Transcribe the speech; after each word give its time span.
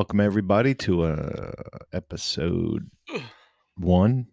Welcome 0.00 0.20
everybody 0.20 0.74
to 0.76 1.02
uh 1.02 1.52
episode 1.92 2.90
one, 3.76 4.28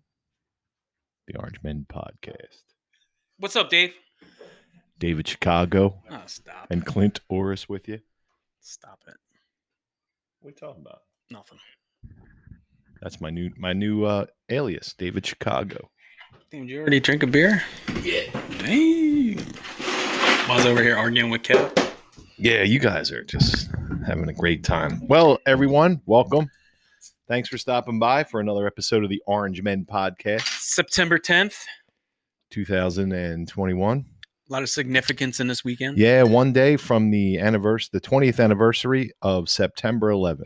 the 1.28 1.36
Orange 1.38 1.58
Men 1.62 1.86
podcast. 1.92 2.62
What's 3.38 3.58
up, 3.58 3.70
Dave? 3.70 3.94
David 4.98 5.28
Chicago 5.28 6.02
Oh, 6.10 6.22
stop. 6.26 6.68
and 6.70 6.86
Clint 6.86 7.20
Orris 7.28 7.68
with 7.68 7.90
you. 7.90 8.00
Stop 8.62 9.02
it. 9.10 9.16
What 10.40 10.48
are 10.48 10.52
you 10.52 10.56
talking 10.56 10.84
about? 10.86 11.02
Nothing. 11.30 11.60
That's 13.02 13.20
my 13.20 13.30
new 13.30 13.52
my 13.58 13.74
new 13.74 14.06
uh 14.06 14.28
alias, 14.48 14.94
David 14.98 15.26
Chicago. 15.26 15.90
Damn, 16.50 16.62
did 16.62 16.70
you 16.70 16.80
already 16.80 17.02
drink 17.02 17.24
a 17.24 17.28
beer? 17.28 17.62
Yeah. 18.04 18.22
Damn. 18.60 19.46
I 20.50 20.56
was 20.56 20.66
over 20.66 20.82
here 20.82 20.96
arguing 20.96 21.30
with 21.30 21.42
Kev. 21.42 21.92
Yeah, 22.38 22.64
you 22.64 22.80
guys 22.80 23.12
are 23.12 23.26
just 23.26 23.70
having 24.06 24.30
a 24.30 24.34
great 24.34 24.64
time. 24.64 25.06
Well, 25.08 25.40
everyone, 25.46 26.02
welcome. 26.06 26.50
Thanks 27.28 27.50
for 27.50 27.58
stopping 27.58 28.00
by 28.00 28.24
for 28.24 28.40
another 28.40 28.66
episode 28.68 29.04
of 29.04 29.10
the 29.10 29.22
Orange 29.28 29.62
Men 29.62 29.86
podcast, 29.86 30.42
September 30.62 31.18
10th. 31.20 31.56
2021. 32.52 34.06
A 34.50 34.54
lot 34.54 34.64
of 34.64 34.70
significance 34.70 35.40
in 35.42 35.48
this 35.48 35.64
weekend. 35.66 35.98
Yeah, 35.98 36.24
one 36.24 36.54
day 36.54 36.78
from 36.78 37.12
the 37.12 37.38
anniversary, 37.40 37.90
the 37.92 38.02
20th 38.02 38.42
anniversary 38.42 39.12
of 39.22 39.50
September 39.50 40.10
11th. 40.10 40.46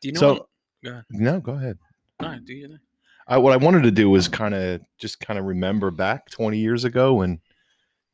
Do 0.00 0.08
you 0.08 0.12
know? 0.14 0.20
So- 0.20 0.32
what- 0.32 0.46
go 0.84 0.90
ahead. 0.90 1.04
No, 1.10 1.40
go 1.40 1.52
ahead. 1.52 1.78
Right, 2.20 2.44
do 2.44 2.54
you? 2.54 2.78
I, 3.28 3.36
what 3.38 3.52
I 3.52 3.56
wanted 3.56 3.82
to 3.84 3.90
do 3.90 4.10
was 4.10 4.28
kind 4.28 4.54
of 4.54 4.80
just 4.98 5.20
kind 5.20 5.38
of 5.38 5.44
remember 5.44 5.90
back 5.90 6.28
20 6.30 6.58
years 6.58 6.84
ago 6.84 7.20
and 7.20 7.38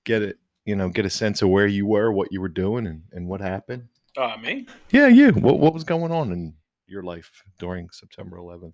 get 0.05 0.20
it, 0.23 0.39
you 0.64 0.77
know, 0.77 0.89
get 0.91 1.06
a 1.06 1.11
sense 1.11 1.41
of 1.42 1.48
where 1.48 1.67
you 1.67 1.86
were, 1.86 2.12
what 2.12 2.28
you 2.30 2.41
were 2.41 2.48
doing, 2.48 2.86
and, 2.86 3.02
and 3.12 3.27
what 3.28 3.41
happened. 3.41 3.89
Uh, 4.19 4.36
me? 4.38 4.66
Yeah, 4.91 5.06
you. 5.06 5.30
What 5.30 5.61
what 5.61 5.72
was 5.72 5.84
going 5.84 6.11
on 6.11 6.33
in 6.33 6.55
your 6.88 7.05
life 7.05 7.30
during 7.61 7.88
September 7.91 8.38
11th, 8.38 8.72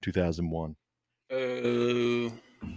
2001? 0.00 0.76
Uh, 1.30 2.30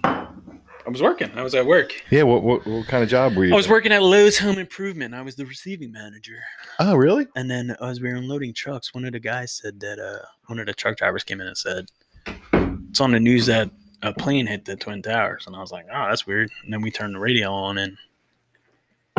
I 0.03 0.89
was 0.89 1.01
working. 1.01 1.31
I 1.35 1.41
was 1.41 1.55
at 1.55 1.65
work. 1.65 1.93
Yeah. 2.09 2.23
What 2.23 2.43
what, 2.43 2.67
what 2.67 2.85
kind 2.87 3.01
of 3.01 3.09
job 3.09 3.37
were 3.37 3.45
you? 3.45 3.53
I 3.53 3.55
was 3.55 3.65
doing? 3.65 3.75
working 3.75 3.91
at 3.93 4.03
Lowe's 4.03 4.37
Home 4.39 4.57
Improvement. 4.57 5.13
I 5.13 5.21
was 5.21 5.37
the 5.37 5.45
receiving 5.45 5.93
manager. 5.93 6.39
Oh, 6.79 6.95
really? 6.95 7.27
And 7.37 7.49
then 7.49 7.77
as 7.81 8.01
we 8.01 8.09
were 8.09 8.15
unloading 8.15 8.53
trucks, 8.53 8.93
one 8.93 9.05
of 9.05 9.13
the 9.13 9.19
guys 9.19 9.53
said 9.53 9.79
that 9.79 9.97
uh, 9.97 10.25
one 10.47 10.59
of 10.59 10.65
the 10.65 10.73
truck 10.73 10.97
drivers 10.97 11.23
came 11.23 11.39
in 11.39 11.47
and 11.47 11.57
said, 11.57 11.85
"It's 12.89 12.99
on 12.99 13.11
the 13.11 13.21
news 13.21 13.45
that 13.45 13.71
a 14.01 14.11
plane 14.11 14.47
hit 14.47 14.65
the 14.65 14.75
twin 14.75 15.01
towers." 15.01 15.47
And 15.47 15.55
I 15.55 15.59
was 15.59 15.71
like, 15.71 15.85
"Oh, 15.89 16.07
that's 16.09 16.27
weird." 16.27 16.51
And 16.65 16.73
then 16.73 16.81
we 16.81 16.91
turned 16.91 17.15
the 17.15 17.19
radio 17.19 17.53
on, 17.53 17.77
and 17.77 17.95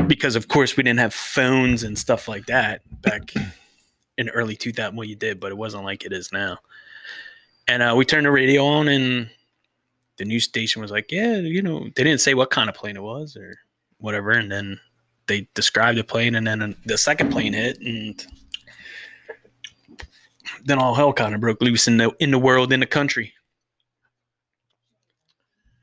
because 0.07 0.37
of 0.37 0.49
course 0.49 0.77
we 0.77 0.83
didn't 0.83 0.99
have 1.01 1.15
phones 1.15 1.83
and 1.83 1.99
stuff 1.99 2.29
like 2.29 2.47
that 2.47 2.83
back 3.03 3.33
in 4.19 4.29
early 4.31 4.57
2000. 4.57 4.97
Well, 4.97 5.07
you 5.07 5.17
did, 5.17 5.41
but 5.41 5.53
it 5.53 5.57
wasn't 5.57 5.85
like 5.85 6.05
it 6.05 6.13
is 6.13 6.33
now. 6.33 6.59
And 7.69 7.83
uh, 7.83 7.95
we 7.97 8.05
turned 8.05 8.27
the 8.27 8.31
radio 8.31 8.65
on, 8.65 8.89
and 8.89 9.31
the 10.19 10.25
news 10.25 10.45
station 10.45 10.83
was 10.83 10.91
like, 10.91 11.13
"Yeah, 11.13 11.37
you 11.37 11.63
know," 11.63 11.85
they 11.95 12.03
didn't 12.05 12.21
say 12.21 12.35
what 12.35 12.51
kind 12.51 12.69
of 12.69 12.75
plane 12.75 12.97
it 12.97 13.03
was 13.03 13.37
or 13.37 13.57
whatever, 13.99 14.31
and 14.33 14.51
then 14.51 14.81
they 15.29 15.49
described 15.55 15.97
the 15.97 16.03
plane, 16.05 16.35
and 16.35 16.45
then 16.47 16.75
the 16.85 16.99
second 16.99 17.31
plane 17.31 17.53
hit, 17.53 17.79
and 17.81 18.27
then 20.65 20.79
all 20.79 20.95
hell 20.95 21.13
kind 21.13 21.35
of 21.37 21.41
broke 21.41 21.63
loose 21.63 21.87
in 21.87 21.99
the 21.99 22.11
in 22.19 22.33
the 22.33 22.39
world, 22.39 22.73
in 22.73 22.81
the 22.81 22.87
country. 22.87 23.33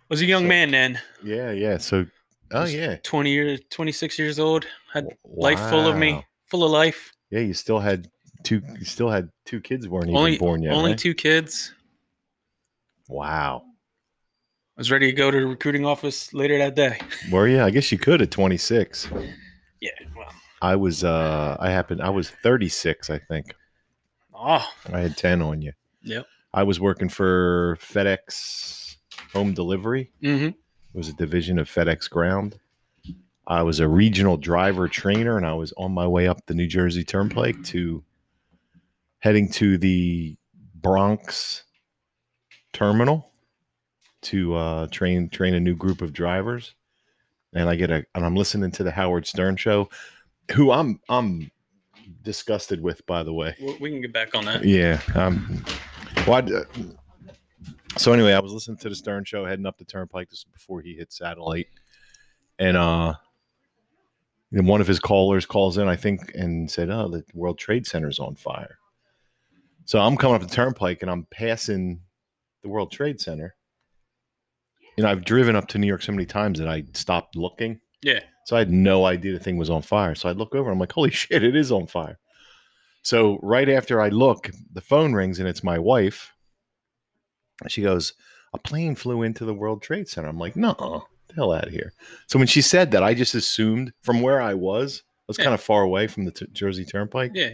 Was 0.10 0.22
a 0.22 0.26
young 0.26 0.44
So- 0.44 0.48
man 0.48 0.72
then, 0.72 1.00
Yeah, 1.24 1.52
yeah. 1.52 1.78
So, 1.78 2.06
oh 2.52 2.66
yeah, 2.66 2.98
twenty 3.04 3.32
years, 3.32 3.60
twenty 3.70 3.92
six 3.92 4.18
years 4.20 4.40
old, 4.40 4.66
had 4.94 5.08
life 5.26 5.60
full 5.70 5.88
of 5.88 5.98
me, 5.98 6.26
full 6.48 6.64
of 6.64 6.72
life. 6.72 7.12
Yeah, 7.30 7.42
you 7.42 7.54
still 7.54 7.80
had 7.80 8.10
two. 8.44 8.62
You 8.78 8.86
still 8.86 9.10
had 9.10 9.30
two 9.46 9.62
kids 9.62 9.88
weren't 9.88 10.10
Only 10.10 10.34
even 10.36 10.46
born 10.46 10.64
yet. 10.64 10.74
only 10.74 10.92
right? 10.92 11.00
two 11.00 11.14
kids. 11.14 11.74
Wow. 13.08 13.64
I 14.78 14.80
was 14.82 14.92
ready 14.92 15.08
to 15.08 15.12
go 15.12 15.30
to 15.30 15.40
the 15.40 15.46
recruiting 15.46 15.86
office 15.86 16.34
later 16.34 16.58
that 16.60 16.76
day. 16.76 17.00
Were 17.32 17.48
you? 17.48 17.62
I 17.62 17.70
guess 17.70 17.92
you 17.92 17.98
could 17.98 18.22
at 18.22 18.32
26. 18.32 19.10
Yeah, 19.82 19.90
well, 20.16 20.32
I 20.62 20.76
was. 20.76 21.04
uh 21.04 21.58
I 21.60 21.70
happened. 21.70 22.02
I 22.02 22.10
was 22.10 22.30
36. 22.30 23.10
I 23.10 23.20
think 23.20 23.56
oh, 24.34 24.66
I 24.94 25.00
had 25.00 25.18
10 25.18 25.42
on 25.42 25.62
you. 25.62 25.74
yep. 26.02 26.26
I 26.54 26.64
was 26.64 26.80
working 26.80 27.10
for 27.10 27.78
FedEx 27.82 28.96
Home 29.34 29.54
Delivery. 29.54 30.12
Mm-hmm. 30.24 30.58
It 30.94 30.98
was 30.98 31.10
a 31.10 31.14
division 31.14 31.60
of 31.60 31.70
FedEx 31.70 32.10
Ground. 32.10 32.60
I 33.48 33.64
was 33.64 33.80
a 33.80 33.88
regional 33.88 34.38
driver 34.38 34.88
trainer, 34.88 35.38
and 35.38 35.46
I 35.46 35.54
was 35.54 35.74
on 35.78 35.92
my 35.92 36.08
way 36.08 36.28
up 36.28 36.46
the 36.46 36.54
New 36.54 36.68
Jersey 36.68 37.04
Turnpike 37.04 37.64
to 37.66 38.04
heading 39.20 39.50
to 39.54 39.78
the 39.78 40.38
Bronx 40.76 41.64
terminal 42.74 43.32
to 44.22 44.56
uh, 44.56 44.88
train 44.88 45.30
train 45.30 45.54
a 45.54 45.60
new 45.60 45.76
group 45.76 46.02
of 46.02 46.14
drivers. 46.14 46.76
And 47.54 47.68
I 47.70 47.76
get 47.76 47.90
a 47.90 48.06
and 48.14 48.26
I'm 48.26 48.36
listening 48.36 48.72
to 48.72 48.84
the 48.84 48.92
Howard 48.92 49.26
Stern 49.26 49.58
show, 49.58 49.90
who 50.52 50.72
I'm 50.72 51.00
I'm 51.10 51.50
disgusted 52.22 52.82
with, 52.82 53.06
by 53.06 53.24
the 53.24 53.34
way. 53.34 53.56
We 53.80 53.90
can 53.90 54.02
get 54.02 54.14
back 54.14 54.36
on 54.36 54.46
that. 54.46 54.64
Yeah. 54.64 55.02
Um, 55.16 55.64
well, 56.28 56.48
so 58.00 58.14
anyway, 58.14 58.34
I 58.34 58.40
was 58.40 58.54
listening 58.54 58.78
to 58.78 58.90
the 58.90 58.96
Stern 58.96 59.26
Show 59.26 59.46
heading 59.46 59.66
up 59.66 59.78
the 59.78 59.86
Turnpike. 59.86 60.30
This 60.30 60.40
is 60.40 60.46
before 60.46 60.82
he 60.82 60.96
hit 60.96 61.12
satellite, 61.12 61.68
and 62.58 62.78
uh, 62.78 63.14
and 64.52 64.68
one 64.68 64.82
of 64.82 64.88
his 64.88 65.00
callers 65.00 65.46
calls 65.46 65.78
in, 65.78 65.88
I 65.88 65.96
think, 65.96 66.32
and 66.34 66.70
said, 66.70 66.90
"Oh, 66.90 67.08
the 67.10 67.24
World 67.34 67.58
Trade 67.58 67.86
Center's 67.86 68.20
on 68.20 68.36
fire." 68.36 68.78
So 69.90 70.00
I'm 70.00 70.18
coming 70.18 70.36
up 70.36 70.42
the 70.42 70.56
Turnpike 70.56 71.02
and 71.02 71.10
I'm 71.10 71.26
passing 71.32 72.02
the 72.62 72.70
World 72.70 72.92
Trade 72.92 73.20
Center. 73.20 73.56
You 74.96 75.04
know, 75.04 75.10
I've 75.10 75.26
driven 75.26 75.56
up 75.56 75.68
to 75.70 75.80
New 75.80 75.88
York 75.88 76.04
so 76.04 76.12
many 76.12 76.28
times 76.28 76.60
that 76.60 76.68
I 76.68 76.84
stopped 76.94 77.36
looking. 77.36 77.80
Yeah. 78.04 78.20
So 78.46 78.56
I 78.56 78.60
had 78.60 78.72
no 78.72 79.06
idea 79.06 79.34
the 79.34 79.40
thing 79.40 79.58
was 79.58 79.72
on 79.72 79.82
fire. 79.82 80.14
So 80.14 80.30
I 80.30 80.34
look 80.34 80.54
over 80.54 80.70
and 80.70 80.76
I'm 80.76 80.80
like, 80.80 80.92
holy 80.92 81.10
shit, 81.12 81.44
it 81.44 81.56
is 81.56 81.72
on 81.72 81.88
fire. 81.88 82.20
So 83.02 83.40
right 83.42 83.68
after 83.68 84.00
I 84.00 84.10
look, 84.10 84.52
the 84.72 84.82
phone 84.82 85.14
rings 85.14 85.40
and 85.40 85.48
it's 85.48 85.64
my 85.64 85.80
wife. 85.80 86.34
She 87.68 87.82
goes, 87.82 88.14
A 88.54 88.58
plane 88.58 88.96
flew 88.96 89.24
into 89.24 89.46
the 89.46 89.54
World 89.54 89.82
Trade 89.82 90.08
Center. 90.08 90.28
I'm 90.30 90.40
like, 90.40 90.56
no, 90.56 91.06
the 91.28 91.36
hell 91.36 91.52
out 91.52 91.68
of 91.68 91.74
here. 91.74 91.94
So 92.28 92.40
when 92.40 92.48
she 92.48 92.62
said 92.62 92.92
that, 92.92 93.04
I 93.04 93.14
just 93.14 93.36
assumed 93.36 93.94
from 94.02 94.22
where 94.22 94.42
I 94.42 94.54
was, 94.54 95.04
I 95.06 95.24
was 95.28 95.38
Yeah. 95.38 95.46
kind 95.46 95.54
of 95.54 95.62
far 95.62 95.84
away 95.84 96.08
from 96.08 96.26
the 96.26 96.32
t- 96.32 96.48
Jersey 96.54 96.86
Turnpike. 96.86 97.32
Yeah. 97.36 97.52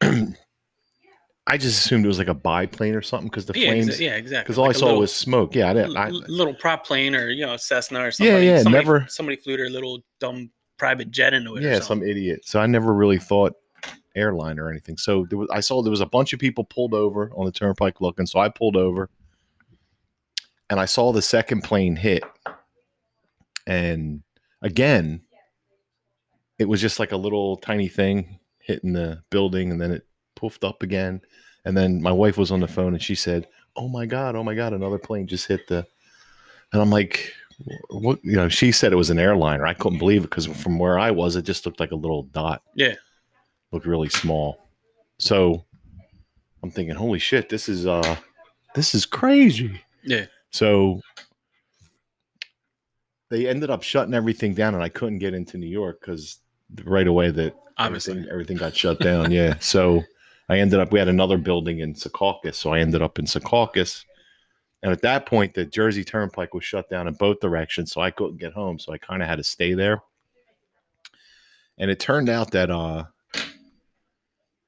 I 1.50 1.56
just 1.56 1.82
assumed 1.82 2.04
it 2.04 2.08
was 2.08 2.18
like 2.18 2.28
a 2.28 2.34
biplane 2.34 2.94
or 2.94 3.00
something 3.00 3.28
because 3.28 3.46
the 3.46 3.58
Yeah, 3.58 3.70
flames, 3.70 3.88
exa- 3.88 4.00
yeah, 4.00 4.16
exactly. 4.16 4.42
because 4.44 4.58
all 4.58 4.66
Like 4.66 4.76
I 4.76 4.78
saw 4.80 4.84
little- 4.86 5.00
was 5.00 5.14
smoke. 5.14 5.54
Yeah, 5.54 5.70
I 5.70 5.72
didn't. 5.74 5.96
I, 5.96 6.10
little 6.10 6.52
prop 6.52 6.84
plane 6.84 7.14
or 7.14 7.30
you 7.30 7.46
know 7.46 7.56
Cessna 7.56 8.00
or 8.06 8.10
something. 8.10 8.42
yeah, 8.44 8.62
somebody, 8.62 8.84
never- 8.84 9.06
somebody 9.08 9.36
flew 9.36 9.56
their 9.56 9.70
little 9.70 10.00
dumb 10.20 10.50
private 10.76 11.10
jet 11.10 11.32
into 11.32 11.56
it. 11.56 11.64
or 11.64 11.68
yeah, 11.68 11.80
some 11.80 12.02
idiot. 12.02 12.40
So 12.44 12.60
I 12.60 12.66
never 12.66 12.92
really 12.92 13.18
thought 13.18 13.54
airline 14.18 14.58
or 14.58 14.70
anything. 14.70 14.96
So 14.96 15.26
there 15.28 15.38
was, 15.38 15.48
I 15.52 15.60
saw 15.60 15.82
there 15.82 15.90
was 15.90 16.00
a 16.00 16.06
bunch 16.06 16.32
of 16.32 16.40
people 16.40 16.64
pulled 16.64 16.94
over 16.94 17.30
on 17.36 17.46
the 17.46 17.52
turnpike 17.52 18.00
looking. 18.00 18.26
So 18.26 18.38
I 18.38 18.48
pulled 18.48 18.76
over, 18.76 19.08
and 20.68 20.78
I 20.78 20.84
saw 20.84 21.12
the 21.12 21.22
second 21.22 21.62
plane 21.62 21.96
hit, 21.96 22.24
and 23.66 24.22
again, 24.62 25.22
it 26.58 26.68
was 26.68 26.80
just 26.80 26.98
like 26.98 27.12
a 27.12 27.16
little 27.16 27.56
tiny 27.56 27.88
thing 27.88 28.38
hitting 28.58 28.92
the 28.92 29.22
building, 29.30 29.70
and 29.70 29.80
then 29.80 29.92
it 29.92 30.06
poofed 30.36 30.68
up 30.68 30.82
again. 30.82 31.20
And 31.64 31.76
then 31.76 32.02
my 32.02 32.12
wife 32.12 32.36
was 32.36 32.50
on 32.50 32.60
the 32.60 32.68
phone, 32.68 32.94
and 32.94 33.02
she 33.02 33.14
said, 33.14 33.46
"Oh 33.76 33.88
my 33.88 34.06
god, 34.06 34.36
oh 34.36 34.44
my 34.44 34.54
god, 34.54 34.72
another 34.72 34.98
plane 34.98 35.26
just 35.26 35.46
hit 35.46 35.66
the," 35.68 35.86
and 36.72 36.82
I'm 36.82 36.90
like. 36.90 37.32
What 37.90 38.24
you 38.24 38.36
know? 38.36 38.48
She 38.48 38.70
said 38.70 38.92
it 38.92 38.96
was 38.96 39.10
an 39.10 39.18
airliner. 39.18 39.66
I 39.66 39.74
couldn't 39.74 39.98
believe 39.98 40.22
it 40.22 40.30
because 40.30 40.46
from 40.46 40.78
where 40.78 40.96
I 40.96 41.10
was, 41.10 41.34
it 41.34 41.42
just 41.42 41.66
looked 41.66 41.80
like 41.80 41.90
a 41.90 41.96
little 41.96 42.22
dot. 42.22 42.62
Yeah. 42.76 42.94
Looked 43.72 43.86
really 43.86 44.08
small. 44.08 44.68
So 45.18 45.64
I'm 46.62 46.70
thinking, 46.70 46.94
holy 46.94 47.18
shit, 47.18 47.48
this 47.48 47.68
is 47.68 47.86
uh, 47.86 48.16
this 48.74 48.94
is 48.94 49.06
crazy. 49.06 49.80
Yeah. 50.04 50.26
So 50.50 51.00
they 53.30 53.46
ended 53.46 53.70
up 53.70 53.82
shutting 53.82 54.14
everything 54.14 54.54
down, 54.54 54.74
and 54.74 54.82
I 54.82 54.88
couldn't 54.88 55.18
get 55.18 55.34
into 55.34 55.58
New 55.58 55.66
York 55.68 56.00
because 56.00 56.38
right 56.84 57.06
away 57.06 57.30
that 57.30 57.54
Obviously. 57.76 58.12
everything, 58.12 58.30
everything 58.32 58.56
got 58.56 58.74
shut 58.76 58.98
down. 59.00 59.30
yeah. 59.30 59.54
So 59.60 60.02
I 60.48 60.58
ended 60.58 60.80
up. 60.80 60.90
We 60.92 60.98
had 60.98 61.08
another 61.08 61.36
building 61.38 61.80
in 61.80 61.94
Secaucus, 61.94 62.54
so 62.54 62.72
I 62.72 62.80
ended 62.80 63.02
up 63.02 63.18
in 63.18 63.26
Secaucus. 63.26 64.04
And 64.82 64.92
at 64.92 65.02
that 65.02 65.26
point, 65.26 65.54
the 65.54 65.64
Jersey 65.64 66.04
Turnpike 66.04 66.54
was 66.54 66.64
shut 66.64 66.88
down 66.88 67.08
in 67.08 67.14
both 67.14 67.40
directions, 67.40 67.92
so 67.92 68.00
I 68.00 68.10
couldn't 68.12 68.38
get 68.38 68.52
home. 68.52 68.78
So 68.78 68.92
I 68.92 68.98
kind 68.98 69.22
of 69.22 69.28
had 69.28 69.36
to 69.36 69.44
stay 69.44 69.74
there. 69.74 70.00
And 71.78 71.90
it 71.90 71.98
turned 72.00 72.28
out 72.28 72.52
that 72.52 72.70
uh, 72.70 73.04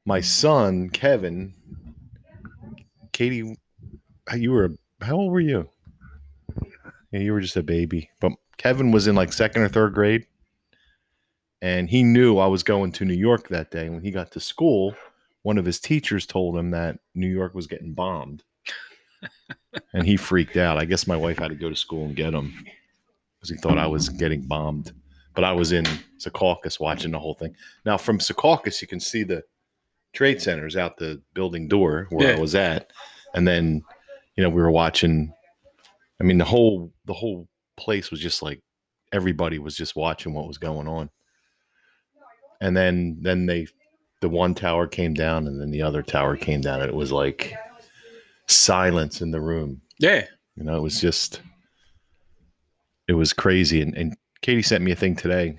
my 0.05 0.20
son 0.20 0.91
Kevin, 0.91 1.55
Katie, 3.12 3.56
you 4.37 4.50
were 4.52 4.70
how 5.00 5.17
old 5.17 5.32
were 5.32 5.41
you? 5.41 5.69
Yeah, 7.12 7.20
you 7.20 7.32
were 7.32 7.41
just 7.41 7.56
a 7.56 7.62
baby. 7.62 8.11
But 8.20 8.32
Kevin 8.56 8.93
was 8.93 9.06
in 9.06 9.14
like 9.14 9.32
second 9.32 9.62
or 9.62 9.69
third 9.69 9.94
grade, 9.94 10.26
and 11.62 11.88
he 11.88 12.02
knew 12.02 12.38
I 12.38 12.47
was 12.47 12.62
going 12.62 12.93
to 12.93 13.05
New 13.05 13.14
York 13.14 13.49
that 13.49 13.70
day. 13.70 13.88
When 13.88 14.02
he 14.02 14.11
got 14.11 14.31
to 14.32 14.41
school, 14.41 14.94
one 15.43 15.58
of 15.58 15.64
his 15.64 15.81
teachers 15.81 16.26
told 16.26 16.56
him 16.56 16.70
that 16.70 16.99
New 17.14 17.29
York 17.29 17.55
was 17.55 17.67
getting 17.67 17.94
bombed. 17.94 18.44
and 19.93 20.06
he 20.06 20.17
freaked 20.17 20.56
out. 20.56 20.79
I 20.79 20.85
guess 20.85 21.06
my 21.06 21.17
wife 21.17 21.38
had 21.38 21.49
to 21.49 21.55
go 21.55 21.69
to 21.69 21.76
school 21.76 22.05
and 22.05 22.17
get 22.17 22.35
him 22.35 22.53
because 23.37 23.50
he 23.50 23.56
thought 23.56 23.79
I 23.79 23.87
was 23.87 24.08
getting 24.08 24.43
bombed. 24.43 24.93
But 25.35 25.44
I 25.44 25.53
was 25.53 25.73
in 25.73 25.85
Secaucus 26.19 26.81
watching 26.81 27.12
the 27.12 27.19
whole 27.19 27.35
thing. 27.35 27.55
Now, 27.85 27.96
from 27.96 28.19
Secaucus, 28.19 28.82
you 28.82 28.88
can 28.88 29.00
see 29.00 29.23
the 29.23 29.43
trade 30.12 30.40
centers 30.42 30.76
out 30.76 30.96
the 30.96 31.20
building 31.34 31.68
door 31.68 32.06
where 32.10 32.30
Yeah. 32.30 32.36
I 32.36 32.40
was 32.40 32.54
at. 32.54 32.90
And 33.34 33.46
then, 33.46 33.82
you 34.36 34.42
know, 34.42 34.50
we 34.50 34.60
were 34.60 34.70
watching. 34.70 35.32
I 36.20 36.24
mean, 36.24 36.38
the 36.38 36.44
whole 36.44 36.92
the 37.06 37.14
whole 37.14 37.48
place 37.76 38.10
was 38.10 38.20
just 38.20 38.42
like 38.42 38.60
everybody 39.12 39.58
was 39.58 39.76
just 39.76 39.96
watching 39.96 40.34
what 40.34 40.46
was 40.46 40.58
going 40.58 40.86
on. 40.88 41.10
And 42.60 42.76
then 42.76 43.18
then 43.22 43.46
they 43.46 43.66
the 44.20 44.28
one 44.28 44.54
tower 44.54 44.86
came 44.86 45.14
down 45.14 45.46
and 45.46 45.60
then 45.60 45.70
the 45.70 45.82
other 45.82 46.02
tower 46.02 46.36
came 46.36 46.60
down 46.60 46.80
and 46.80 46.90
it 46.90 46.94
was 46.94 47.10
like 47.10 47.54
silence 48.48 49.22
in 49.22 49.30
the 49.30 49.40
room. 49.40 49.80
Yeah. 49.98 50.26
You 50.56 50.64
know, 50.64 50.76
it 50.76 50.82
was 50.82 51.00
just 51.00 51.40
it 53.08 53.14
was 53.14 53.32
crazy. 53.32 53.80
And, 53.80 53.96
and 53.96 54.16
Katie 54.42 54.62
sent 54.62 54.84
me 54.84 54.92
a 54.92 54.96
thing 54.96 55.16
today. 55.16 55.58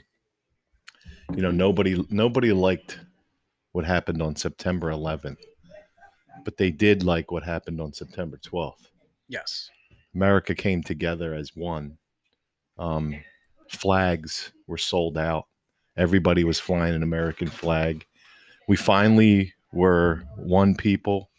You 1.36 1.42
know, 1.42 1.52
nobody 1.52 2.06
nobody 2.10 2.52
liked 2.52 3.00
what 3.72 3.86
happened 3.86 4.22
on 4.22 4.36
September 4.36 4.92
11th, 4.92 5.44
but 6.44 6.58
they 6.58 6.72
did 6.72 7.04
like 7.04 7.32
what 7.32 7.44
happened 7.44 7.80
on 7.80 7.94
September 7.94 8.38
12th. 8.38 8.90
Yes. 9.28 9.70
America 10.14 10.54
came 10.54 10.84
together 10.84 11.34
as 11.34 11.56
one. 11.56 11.98
Um, 12.78 13.16
flags 13.70 14.52
were 14.68 14.78
sold 14.78 15.18
out. 15.18 15.46
Everybody 15.98 16.44
was 16.44 16.60
flying 16.60 16.96
an 16.96 17.04
American 17.04 17.48
flag. 17.48 18.06
We 18.68 18.76
finally 18.76 19.54
were 19.72 20.24
one 20.36 20.76
people. 20.76 21.30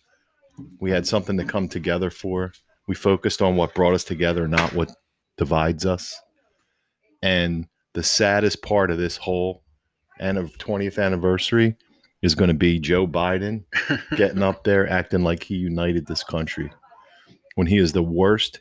We 0.81 0.90
had 0.90 1.06
something 1.06 1.37
to 1.38 1.44
come 1.44 1.69
together 1.69 2.11
for. 2.11 2.52
We 2.87 2.94
focused 2.94 3.43
on 3.43 3.56
what 3.56 3.75
brought 3.75 3.94
us 3.94 4.05
together, 4.05 4.49
not 4.49 4.73
what 4.73 4.90
divides 5.37 5.87
us. 5.87 6.19
And 7.23 7.69
the 7.93 8.02
saddest 8.02 8.62
part 8.62 8.90
of 8.90 8.99
this 8.99 9.17
whole 9.19 9.62
and 10.19 10.38
of 10.38 10.56
20th 10.58 11.02
anniversary 11.02 11.76
is 12.22 12.34
going 12.34 12.48
to 12.48 12.54
be 12.54 12.78
Joe 12.78 13.06
Biden 13.06 13.64
getting 14.16 14.42
up 14.42 14.64
there 14.64 14.88
acting 14.88 15.22
like 15.22 15.42
he 15.42 15.56
united 15.56 16.06
this 16.06 16.22
country 16.22 16.72
when 17.56 17.66
he 17.66 17.78
is 17.78 17.92
the 17.92 18.02
worst, 18.02 18.60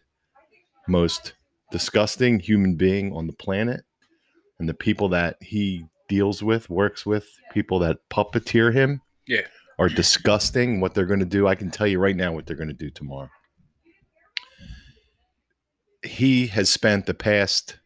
most 0.87 1.33
disgusting 1.71 2.39
human 2.39 2.75
being 2.75 3.13
on 3.13 3.27
the 3.27 3.33
planet. 3.33 3.81
And 4.59 4.67
the 4.67 4.73
people 4.73 5.09
that 5.09 5.37
he 5.41 5.85
deals 6.07 6.43
with, 6.43 6.69
works 6.69 7.05
with, 7.05 7.27
people 7.53 7.79
that 7.79 7.97
puppeteer 8.09 8.73
him 8.73 9.01
Yeah. 9.27 9.47
are 9.79 9.89
disgusting. 9.89 10.81
What 10.81 10.93
they're 10.93 11.05
going 11.05 11.19
to 11.21 11.25
do, 11.25 11.47
I 11.47 11.55
can 11.55 11.71
tell 11.71 11.87
you 11.87 11.99
right 11.99 12.15
now 12.15 12.33
what 12.33 12.45
they're 12.45 12.55
going 12.57 12.67
to 12.67 12.73
do 12.73 12.89
tomorrow. 12.89 13.29
He 16.03 16.47
has 16.47 16.69
spent 16.69 17.05
the 17.05 17.13
past 17.13 17.77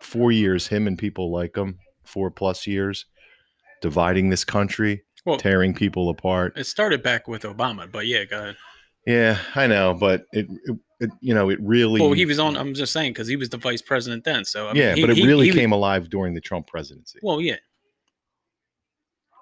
four 0.00 0.32
years, 0.32 0.66
him 0.68 0.86
and 0.86 0.98
people 0.98 1.30
like 1.32 1.56
him, 1.56 1.78
four 2.04 2.30
plus 2.30 2.66
years, 2.66 3.06
dividing 3.80 4.30
this 4.30 4.44
country, 4.44 5.02
Well, 5.24 5.36
tearing 5.38 5.74
people 5.74 6.08
apart. 6.10 6.56
it 6.56 6.64
started 6.64 7.02
back 7.02 7.28
with 7.28 7.42
Obama, 7.42 7.90
but 7.90 8.06
yeah, 8.06 8.24
go 8.24 8.38
ahead. 8.38 8.56
Yeah, 9.06 9.38
I 9.54 9.66
know, 9.66 9.94
but 9.94 10.26
it, 10.32 10.46
it, 10.64 10.76
it 11.00 11.10
you 11.20 11.32
know, 11.34 11.48
it 11.50 11.58
really. 11.62 12.00
Well, 12.00 12.12
he 12.12 12.26
was 12.26 12.38
on. 12.38 12.56
I'm 12.56 12.74
just 12.74 12.92
saying 12.92 13.12
because 13.12 13.26
he 13.28 13.36
was 13.36 13.48
the 13.48 13.56
vice 13.56 13.80
president 13.82 14.24
then. 14.24 14.44
So 14.44 14.68
I 14.68 14.72
mean, 14.74 14.82
yeah, 14.82 14.94
he- 14.94 15.00
but 15.00 15.10
it 15.10 15.16
he- 15.16 15.26
really 15.26 15.46
he 15.46 15.52
came 15.52 15.72
alive 15.72 16.10
during 16.10 16.34
the 16.34 16.40
Trump 16.40 16.66
presidency. 16.66 17.18
Well, 17.22 17.40
yeah. 17.40 17.56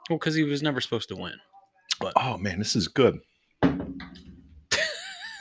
Well, 0.09 0.19
because 0.19 0.35
he 0.37 0.45
was 0.45 0.63
never 0.63 0.81
supposed 0.81 1.09
to 1.11 1.17
win. 1.17 1.35
But 2.01 2.13
oh 2.17 2.39
man, 2.39 2.59
this 2.61 2.77
is 2.77 2.87
good. 2.87 3.19
I 3.63 3.69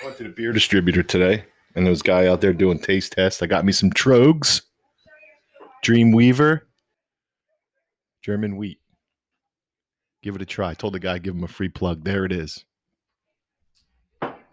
went 0.04 0.18
to 0.18 0.24
the 0.24 0.30
beer 0.36 0.52
distributor 0.52 1.04
today, 1.04 1.46
and 1.76 1.86
there 1.86 1.92
was 1.92 2.02
a 2.02 2.04
guy 2.04 2.26
out 2.28 2.42
there 2.42 2.54
doing 2.54 2.80
taste 2.80 3.12
tests. 3.14 3.42
I 3.44 3.46
got 3.46 3.64
me 3.66 3.72
some 3.72 3.92
Tröegs, 3.92 4.62
Dreamweaver, 5.86 6.62
German 8.24 8.58
wheat. 8.58 8.80
Give 10.28 10.36
it 10.36 10.42
a 10.42 10.46
try. 10.46 10.72
I 10.72 10.74
told 10.74 10.94
the 10.94 11.00
guy 11.00 11.20
give 11.20 11.36
him 11.36 11.46
a 11.46 11.48
free 11.48 11.70
plug. 11.70 12.04
There 12.04 12.26
it 12.26 12.34
is. 12.34 12.66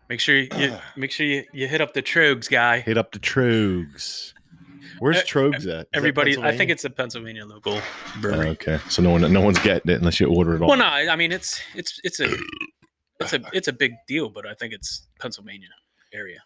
Make 0.09 0.21
sure 0.21 0.37
you, 0.37 0.47
you 0.56 0.71
ah. 0.73 0.81
make 0.97 1.11
sure 1.11 1.26
you, 1.26 1.43
you 1.53 1.67
hit 1.67 1.81
up 1.81 1.94
the 1.94 2.00
Tröegs 2.00 2.49
guy. 2.49 2.79
Hit 2.79 2.97
up 2.97 3.11
the 3.11 3.19
Tröegs. 3.19 4.35
Where's 5.00 5.17
E- 5.17 5.23
Tröegs 5.23 5.67
at? 5.67 5.81
Is 5.81 5.87
Everybody, 5.93 6.38
I 6.38 6.56
think 6.56 6.71
it's 6.71 6.85
a 6.85 6.91
Pennsylvania 6.91 7.44
local 7.44 7.79
Oh, 7.79 8.19
brewery. 8.21 8.50
okay. 8.50 8.79
So 8.88 9.03
no 9.03 9.11
one, 9.11 9.32
no 9.32 9.41
one's 9.41 9.59
getting 9.59 9.91
it 9.91 9.99
unless 9.99 10.21
you 10.21 10.29
order 10.29 10.55
it 10.55 10.62
all. 10.62 10.69
Well, 10.69 10.79
no, 10.79 10.85
I 10.85 11.09
I 11.11 11.17
mean 11.17 11.32
it's 11.32 11.61
it's 11.75 11.99
it's 12.05 12.20
a 12.20 12.29
it's 13.19 13.32
a 13.32 13.41
it's 13.53 13.67
a 13.67 13.73
big 13.73 13.94
deal, 14.06 14.29
but 14.29 14.47
I 14.47 14.55
think 14.55 14.75
it's 14.75 15.09
Pennsylvania 15.19 15.70
area. 16.12 16.38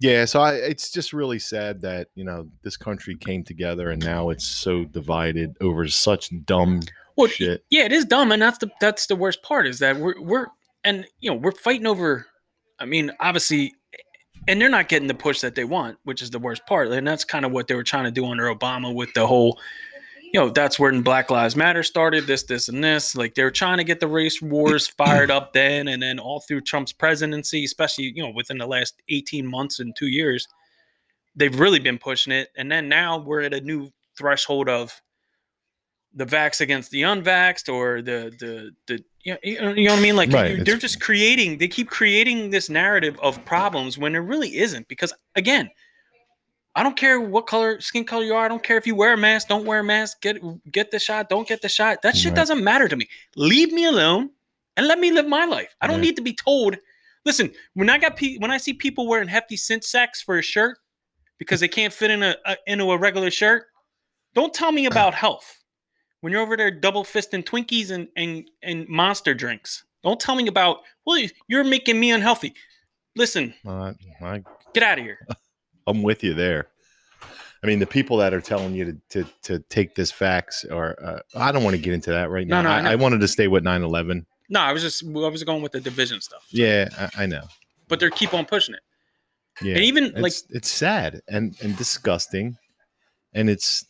Yeah, 0.00 0.24
so 0.24 0.40
I, 0.40 0.54
it's 0.54 0.90
just 0.90 1.12
really 1.12 1.38
sad 1.38 1.82
that 1.82 2.08
you 2.14 2.24
know 2.24 2.48
this 2.64 2.78
country 2.78 3.14
came 3.14 3.44
together 3.44 3.90
and 3.90 4.02
now 4.02 4.30
it's 4.30 4.46
so 4.46 4.84
divided 4.84 5.54
over 5.60 5.86
such 5.88 6.30
dumb 6.46 6.80
Well, 7.20 7.28
shit. 7.28 7.64
yeah, 7.68 7.84
it 7.84 7.92
is 7.92 8.06
dumb, 8.06 8.32
and 8.32 8.40
that's 8.40 8.58
the 8.58 8.70
that's 8.80 9.06
the 9.06 9.16
worst 9.16 9.42
part 9.42 9.66
is 9.66 9.78
that 9.80 9.96
we're 9.98 10.18
we're 10.20 10.46
and 10.84 11.06
you 11.20 11.30
know 11.30 11.36
we're 11.36 11.52
fighting 11.52 11.86
over. 11.86 12.26
I 12.78 12.86
mean, 12.86 13.10
obviously, 13.20 13.74
and 14.48 14.60
they're 14.60 14.70
not 14.70 14.88
getting 14.88 15.08
the 15.08 15.14
push 15.14 15.40
that 15.42 15.54
they 15.54 15.64
want, 15.64 15.98
which 16.04 16.22
is 16.22 16.30
the 16.30 16.38
worst 16.38 16.64
part, 16.66 16.88
and 16.88 17.06
that's 17.06 17.24
kind 17.24 17.44
of 17.44 17.52
what 17.52 17.68
they 17.68 17.74
were 17.74 17.82
trying 17.82 18.04
to 18.04 18.10
do 18.10 18.24
under 18.24 18.44
Obama 18.44 18.94
with 18.94 19.12
the 19.14 19.26
whole. 19.26 19.58
You 20.32 20.40
know, 20.40 20.48
that's 20.48 20.78
when 20.78 21.02
Black 21.02 21.28
Lives 21.28 21.56
Matter 21.56 21.82
started. 21.82 22.26
This, 22.26 22.44
this, 22.44 22.68
and 22.68 22.82
this. 22.82 23.16
Like 23.16 23.34
they 23.34 23.42
were 23.42 23.50
trying 23.50 23.78
to 23.78 23.84
get 23.84 24.00
the 24.00 24.06
race 24.08 24.40
wars 24.40 24.86
fired 24.98 25.30
up 25.30 25.52
then, 25.52 25.88
and 25.88 26.02
then 26.02 26.18
all 26.18 26.40
through 26.40 26.62
Trump's 26.62 26.92
presidency, 26.92 27.64
especially 27.64 28.12
you 28.16 28.22
know 28.22 28.30
within 28.30 28.56
the 28.56 28.66
last 28.66 28.94
eighteen 29.10 29.46
months 29.46 29.78
and 29.78 29.94
two 29.94 30.08
years, 30.08 30.48
they've 31.36 31.60
really 31.60 31.80
been 31.80 31.98
pushing 31.98 32.32
it. 32.32 32.48
And 32.56 32.72
then 32.72 32.88
now 32.88 33.18
we're 33.18 33.42
at 33.42 33.52
a 33.52 33.60
new 33.60 33.90
threshold 34.16 34.70
of 34.70 35.02
the 36.14 36.26
vax 36.26 36.60
against 36.60 36.90
the 36.90 37.02
unvaxxed 37.02 37.72
or 37.72 38.02
the 38.02 38.32
the 38.38 38.70
the 38.86 39.04
you 39.22 39.34
know, 39.60 39.72
you 39.74 39.84
know 39.88 39.92
what 39.92 39.98
I 39.98 40.02
mean? 40.02 40.16
Like 40.16 40.32
Right, 40.32 40.56
they're 40.64 40.74
it's- 40.76 40.80
just 40.80 41.00
creating 41.00 41.58
they 41.58 41.68
keep 41.68 41.88
creating 41.88 42.50
this 42.50 42.68
narrative 42.68 43.18
of 43.22 43.44
problems 43.44 43.98
when 43.98 44.12
there 44.12 44.22
really 44.22 44.56
isn't. 44.58 44.88
Because 44.88 45.12
again, 45.36 45.70
I 46.74 46.82
don't 46.82 46.96
care 46.96 47.20
what 47.20 47.46
color 47.46 47.80
skin 47.80 48.04
color 48.04 48.24
you 48.24 48.34
are. 48.34 48.44
I 48.44 48.48
don't 48.48 48.62
care 48.62 48.76
if 48.76 48.86
you 48.86 48.94
wear 48.94 49.12
a 49.12 49.16
mask, 49.16 49.48
don't 49.48 49.64
wear 49.66 49.80
a 49.80 49.84
mask, 49.84 50.20
get 50.20 50.38
get 50.72 50.90
the 50.90 50.98
shot, 50.98 51.28
don't 51.28 51.46
get 51.46 51.62
the 51.62 51.68
shot. 51.68 52.02
That 52.02 52.16
shit 52.16 52.30
Right. 52.30 52.36
doesn't 52.36 52.62
matter 52.64 52.88
to 52.88 52.96
me. 52.96 53.08
Leave 53.36 53.72
me 53.72 53.84
alone 53.84 54.30
and 54.76 54.86
let 54.88 54.98
me 54.98 55.10
live 55.10 55.26
my 55.26 55.44
life. 55.44 55.74
I 55.80 55.86
don't 55.86 55.96
Yeah. 55.96 56.02
need 56.06 56.16
to 56.16 56.22
be 56.22 56.32
told. 56.32 56.76
Listen, 57.24 57.52
when 57.74 57.90
I 57.90 57.98
got 57.98 58.16
pe- 58.16 58.38
when 58.38 58.50
I 58.50 58.56
see 58.56 58.72
people 58.72 59.06
wearing 59.06 59.28
Hefty 59.28 59.56
Cinch 59.56 59.82
Saks 59.84 60.24
for 60.24 60.38
a 60.38 60.42
shirt 60.42 60.78
because 61.38 61.60
they 61.60 61.68
can't 61.68 61.92
fit 61.92 62.10
in 62.10 62.22
a, 62.22 62.36
a 62.46 62.56
into 62.66 62.90
a 62.90 62.96
regular 62.96 63.30
shirt, 63.30 63.66
don't 64.34 64.54
tell 64.54 64.72
me 64.72 64.86
about 64.86 65.12
health. 65.14 65.58
When 66.20 66.32
you're 66.32 66.42
over 66.42 66.56
there 66.56 66.70
double 66.70 67.04
fisting 67.04 67.44
Twinkies 67.44 67.90
and 67.90 68.08
and 68.16 68.50
and 68.62 68.88
monster 68.88 69.34
drinks, 69.34 69.84
don't 70.02 70.20
tell 70.20 70.34
me 70.34 70.46
about 70.46 70.78
well 71.06 71.22
you're 71.48 71.64
making 71.64 71.98
me 71.98 72.10
unhealthy. 72.10 72.54
Listen, 73.16 73.54
Uh, 73.66 73.92
I, 74.22 74.42
get 74.72 74.82
out 74.82 74.98
of 74.98 75.04
here. 75.04 75.26
I'm 75.86 76.02
with 76.02 76.22
you 76.22 76.34
there. 76.34 76.68
I 77.62 77.66
mean, 77.66 77.78
the 77.78 77.86
people 77.86 78.16
that 78.18 78.32
are 78.32 78.40
telling 78.40 78.74
you 78.74 78.84
to 79.10 79.24
to, 79.24 79.30
to 79.42 79.58
take 79.68 79.94
this 79.94 80.12
vax, 80.12 80.70
or 80.70 80.96
uh, 81.02 81.20
I 81.34 81.52
don't 81.52 81.64
want 81.64 81.76
to 81.76 81.82
get 81.82 81.92
into 81.92 82.10
that 82.10 82.30
right 82.30 82.46
now. 82.46 82.62
no, 82.62 82.70
I 82.70 82.78
I, 82.78 82.82
know. 82.82 82.90
I 82.90 82.94
wanted 82.94 83.20
to 83.20 83.28
stay 83.28 83.48
with 83.48 83.64
9/11. 83.64 84.24
No, 84.48 84.60
I 84.60 84.72
was 84.72 84.82
just 84.82 85.04
I 85.04 85.28
was 85.28 85.44
going 85.44 85.62
with 85.62 85.72
the 85.72 85.80
division 85.80 86.20
stuff. 86.20 86.46
Yeah, 86.50 86.88
I, 86.98 87.24
I 87.24 87.26
know. 87.26 87.42
But 87.88 88.00
they 88.00 88.08
keep 88.10 88.34
on 88.34 88.46
pushing 88.46 88.74
it. 88.74 88.80
Yeah, 89.62 89.74
And 89.74 89.84
even 89.84 90.12
like 90.16 90.32
it's 90.32 90.44
it's 90.50 90.70
sad 90.70 91.20
and 91.28 91.56
and 91.62 91.76
disgusting, 91.76 92.56
and 93.34 93.50
it's 93.50 93.84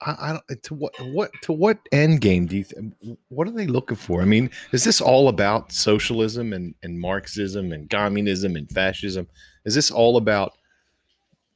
I, 0.00 0.10
I 0.10 0.32
don't 0.32 0.62
to 0.62 0.74
what 0.74 0.92
what 1.00 1.30
to 1.42 1.52
what 1.52 1.78
end 1.92 2.20
game 2.20 2.46
do 2.46 2.56
you 2.56 2.64
th- 2.64 3.16
what 3.28 3.48
are 3.48 3.52
they 3.52 3.66
looking 3.66 3.96
for? 3.96 4.22
I 4.22 4.24
mean, 4.24 4.50
is 4.72 4.84
this 4.84 5.00
all 5.00 5.28
about 5.28 5.72
socialism 5.72 6.52
and 6.52 6.74
and 6.82 7.00
Marxism 7.00 7.72
and 7.72 7.90
communism 7.90 8.56
and 8.56 8.70
fascism? 8.70 9.26
Is 9.64 9.74
this 9.74 9.90
all 9.90 10.16
about 10.16 10.52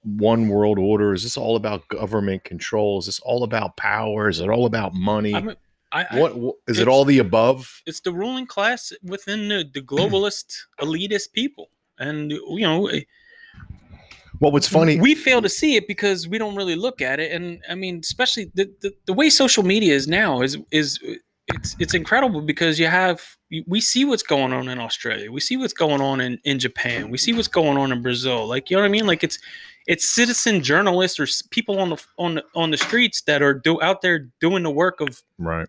one 0.03 0.49
world 0.49 0.79
order? 0.79 1.13
Is 1.13 1.23
this 1.23 1.37
all 1.37 1.57
about 1.57 1.87
government 1.89 2.45
control? 2.45 2.99
Is 2.99 3.07
this 3.07 3.21
all 3.21 3.45
about 3.45 3.77
power? 3.77 4.29
Is 4.29 4.41
it 4.41 4.49
all 4.49 4.67
about 4.67 4.95
money? 4.95 5.35
I 5.35 5.41
mean, 5.41 5.57
I, 5.93 6.07
I, 6.11 6.19
what, 6.19 6.37
what 6.37 6.55
is 6.67 6.79
it? 6.79 6.89
All 6.89 7.05
the 7.05 7.19
above? 7.19 7.83
it's 7.87 8.01
the 8.01 8.13
ruling 8.13 8.47
class 8.47 8.93
within 9.03 9.49
the, 9.49 9.65
the 9.73 9.83
globalist 9.83 10.63
elitist 10.81 11.33
people, 11.33 11.69
and 11.99 12.31
you 12.31 12.61
know 12.63 12.89
Well, 14.43 14.51
what's 14.51 14.67
funny? 14.67 14.99
we 14.99 15.15
fail 15.15 15.41
to 15.41 15.49
see 15.49 15.77
it 15.77 15.87
because 15.87 16.27
we 16.27 16.37
don't 16.37 16.57
really 16.57 16.75
look 16.75 17.01
at 17.01 17.21
it 17.21 17.31
and 17.31 17.63
i 17.71 17.77
mean 17.77 18.01
especially 18.03 18.51
the, 18.55 18.69
the, 18.81 18.93
the 19.07 19.13
way 19.13 19.31
social 19.31 19.63
media 19.63 19.95
is 19.95 20.09
now 20.09 20.43
is 20.43 20.59
is 20.73 20.99
it's 21.47 21.77
it's 21.79 21.95
incredible 21.95 22.41
because 22.41 22.81
you 22.81 22.89
have 22.89 23.23
we 23.69 23.81
see 23.81 24.05
what's 24.05 24.25
going 24.25 24.53
on 24.53 24.69
in 24.69 24.81
australia 24.81 25.31
we 25.31 25.39
see 25.39 25.57
what's 25.57 25.73
going 25.73 26.01
on 26.01 26.21
in, 26.21 26.41
in 26.43 26.59
japan 26.59 27.09
we 27.09 27.19
see 27.19 27.33
what's 27.33 27.47
going 27.47 27.79
on 27.79 27.93
in 27.93 28.03
brazil 28.03 28.45
like 28.49 28.69
you 28.69 28.77
know 28.77 28.83
what 28.83 28.89
i 28.89 28.91
mean 28.91 29.07
like 29.07 29.23
it's 29.23 29.39
it's 29.87 30.09
citizen 30.09 30.61
journalists 30.61 31.21
or 31.21 31.27
people 31.51 31.79
on 31.79 31.91
the 31.91 32.05
on 32.19 32.35
the, 32.35 32.45
on 32.57 32.73
the 32.73 32.77
streets 32.77 33.23
that 33.23 33.43
are 33.43 33.55
do 33.55 33.81
out 33.81 34.03
there 34.03 34.29
doing 34.41 34.65
the 34.65 34.71
work 34.71 35.01
of 35.01 35.23
right. 35.39 35.69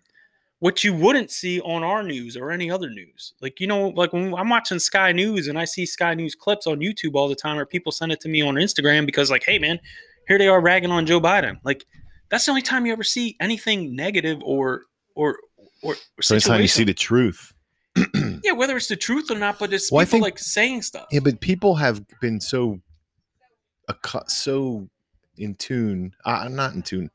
What 0.64 0.82
you 0.82 0.94
wouldn't 0.94 1.30
see 1.30 1.60
on 1.60 1.84
our 1.84 2.02
news 2.02 2.38
or 2.38 2.50
any 2.50 2.70
other 2.70 2.88
news. 2.88 3.34
Like, 3.42 3.60
you 3.60 3.66
know, 3.66 3.88
like 3.88 4.14
when 4.14 4.32
I'm 4.34 4.48
watching 4.48 4.78
Sky 4.78 5.12
News 5.12 5.46
and 5.46 5.58
I 5.58 5.66
see 5.66 5.84
Sky 5.84 6.14
News 6.14 6.34
clips 6.34 6.66
on 6.66 6.78
YouTube 6.78 7.16
all 7.16 7.28
the 7.28 7.34
time, 7.34 7.58
or 7.58 7.66
people 7.66 7.92
send 7.92 8.12
it 8.12 8.20
to 8.20 8.30
me 8.30 8.40
on 8.40 8.54
Instagram 8.54 9.04
because, 9.04 9.30
like, 9.30 9.44
hey, 9.44 9.58
man, 9.58 9.78
here 10.26 10.38
they 10.38 10.48
are 10.48 10.62
ragging 10.62 10.90
on 10.90 11.04
Joe 11.04 11.20
Biden. 11.20 11.58
Like, 11.64 11.84
that's 12.30 12.46
the 12.46 12.50
only 12.50 12.62
time 12.62 12.86
you 12.86 12.94
ever 12.94 13.02
see 13.02 13.36
anything 13.40 13.94
negative 13.94 14.40
or, 14.42 14.84
or, 15.14 15.36
or, 15.82 15.96
So 16.22 16.34
it's 16.34 16.46
time 16.46 16.62
you 16.62 16.68
see 16.68 16.84
the 16.84 16.94
truth. 16.94 17.52
yeah, 18.42 18.52
whether 18.52 18.74
it's 18.74 18.88
the 18.88 18.96
truth 18.96 19.30
or 19.30 19.36
not, 19.36 19.58
but 19.58 19.70
it's 19.70 19.92
Well, 19.92 20.02
people 20.06 20.12
think- 20.12 20.24
like 20.24 20.38
saying 20.38 20.80
stuff. 20.80 21.08
Yeah, 21.12 21.20
but 21.20 21.40
people 21.40 21.74
have 21.74 22.02
been 22.22 22.40
so, 22.40 22.80
so 24.28 24.88
in 25.36 25.56
tune. 25.56 26.14
I'm 26.24 26.46
uh, 26.46 26.48
not 26.48 26.72
in 26.72 26.80
tune. 26.80 27.10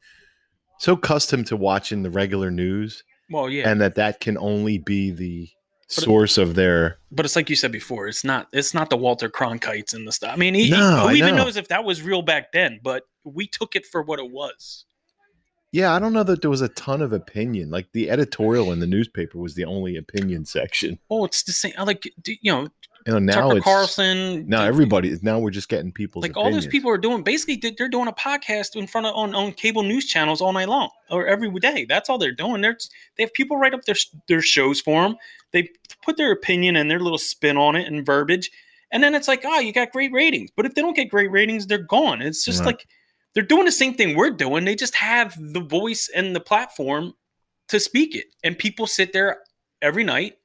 So 0.77 0.94
accustomed 0.94 1.48
to 1.48 1.58
watching 1.58 2.03
the 2.03 2.12
regular 2.12 2.51
news, 2.51 3.03
well, 3.29 3.50
yeah, 3.50 3.69
and 3.69 3.79
that 3.81 3.95
that 3.95 4.19
can 4.19 4.38
only 4.38 4.77
be 4.77 5.12
the 5.12 5.50
But 5.89 5.98
it- 5.98 6.01
source 6.05 6.38
of 6.38 6.55
their. 6.55 7.00
but 7.12 7.25
it's 7.25 7.36
like 7.36 7.50
you 7.50 7.55
said 7.55 7.71
before. 7.71 8.07
It's 8.07 8.24
not. 8.24 8.48
It's 8.53 8.74
not 8.74 8.89
the 8.89 8.98
Walter 8.98 9.29
Cronkites 9.29 9.93
and 9.93 10.07
the 10.07 10.12
stuff. 10.12 10.33
I 10.33 10.38
mean, 10.38 10.53
he, 10.53 10.69
No, 10.69 10.77
who 11.01 11.07
I 11.07 11.13
even 11.13 11.36
know. 11.36 11.45
knows 11.45 11.57
if 11.57 11.67
that 11.69 11.83
was 11.83 12.01
real 12.01 12.21
back 12.21 12.51
then? 12.51 12.79
But 12.83 13.03
we 13.24 13.48
took 13.48 13.75
it 13.75 13.86
for 13.86 14.01
what 14.01 14.19
it 14.19 14.31
was. 14.31 14.86
Yeah, 15.71 15.93
I 15.93 16.00
don't 16.00 16.13
know 16.13 16.24
that 16.24 16.41
there 16.41 16.50
was 16.50 16.62
a 16.62 16.67
ton 16.69 17.00
of 17.00 17.13
opinion. 17.13 17.69
Like 17.69 17.91
the 17.91 18.09
editorial 18.09 18.71
in 18.71 18.79
the 18.79 18.88
newspaper 18.88 19.38
was 19.38 19.53
the 19.53 19.65
only 19.65 19.95
opinion 19.98 20.45
section. 20.45 20.98
Oh, 21.12 21.25
it's 21.25 21.43
the 21.43 21.51
same. 21.51 21.74
Like 21.77 22.05
you 22.25 22.51
know, 22.51 22.69
You 23.10 23.16
know, 23.16 23.20
now 23.34 23.42
Tucker 23.48 23.58
it's 23.58 23.63
Carlson. 23.63 24.48
now 24.48 24.63
everybody. 24.63 25.18
Now 25.24 25.39
we're 25.39 25.50
just 25.50 25.68
getting 25.68 25.92
people 25.92 26.22
like 26.22 26.38
all 26.38 26.51
those 26.51 26.68
people 26.68 26.92
are 26.92 26.98
doing 26.98 27.24
basically 27.24 27.56
they- 27.56 27.74
they're 27.75 27.89
doing 27.89 28.08
a 28.08 28.13
podcast 28.13 28.75
in 28.75 28.86
front 28.86 29.08
of 29.08 29.16
on, 29.16 29.34
on 29.34 29.51
cable 29.54 29.82
news 29.82 30.06
channels 30.06 30.42
all 30.42 30.54
night 30.54 30.70
long 30.70 30.89
or 31.10 31.25
every 31.25 31.50
day. 31.60 31.86
That's 31.89 32.08
all 32.08 32.20
they're 32.20 32.32
doing. 32.32 32.62
They're 32.62 32.78
they 33.18 33.24
have 33.24 33.34
people 33.34 33.58
write 33.58 33.74
up 33.74 33.86
their 33.86 33.96
their 34.28 34.42
shows 34.44 34.80
for 34.80 35.01
them 35.01 35.16
they 35.54 35.70
put 36.06 36.18
their 36.18 36.32
opinion 36.32 36.75
and 36.75 36.92
their 36.92 37.00
little 37.00 37.18
spin 37.18 37.58
on 37.58 37.75
it 37.75 37.88
and 37.88 38.06
verbiage. 38.06 38.51
And 38.92 39.04
then 39.04 39.16
it's 39.16 39.28
like 39.28 39.42
oh 39.44 39.60
you 39.60 39.74
got 39.74 39.92
great 39.92 40.12
ratings. 40.12 40.51
But 40.56 40.68
if 40.68 40.75
they 40.75 40.82
don't 40.84 40.96
get 40.96 41.10
great 41.10 41.32
ratings 41.32 41.66
they're 41.66 41.80
gone. 41.80 42.22
It's 42.22 42.46
just 42.46 42.60
Right. 42.60 42.68
like 42.68 42.86
they're 43.34 43.42
doing 43.42 43.66
the 43.66 43.72
same 43.72 43.96
thing 43.96 44.16
we're 44.16 44.30
doing. 44.30 44.66
They 44.66 44.75
just 44.75 44.94
have 44.96 45.36
the 45.39 45.62
voice 45.62 46.10
and 46.16 46.36
the 46.36 46.39
platform 46.39 47.13
to 47.70 47.80
speak 47.80 48.16
it. 48.16 48.25
And 48.44 48.56
people 48.56 48.86
sit 48.86 49.13
there 49.13 49.39
every 49.82 50.04
night 50.04 50.36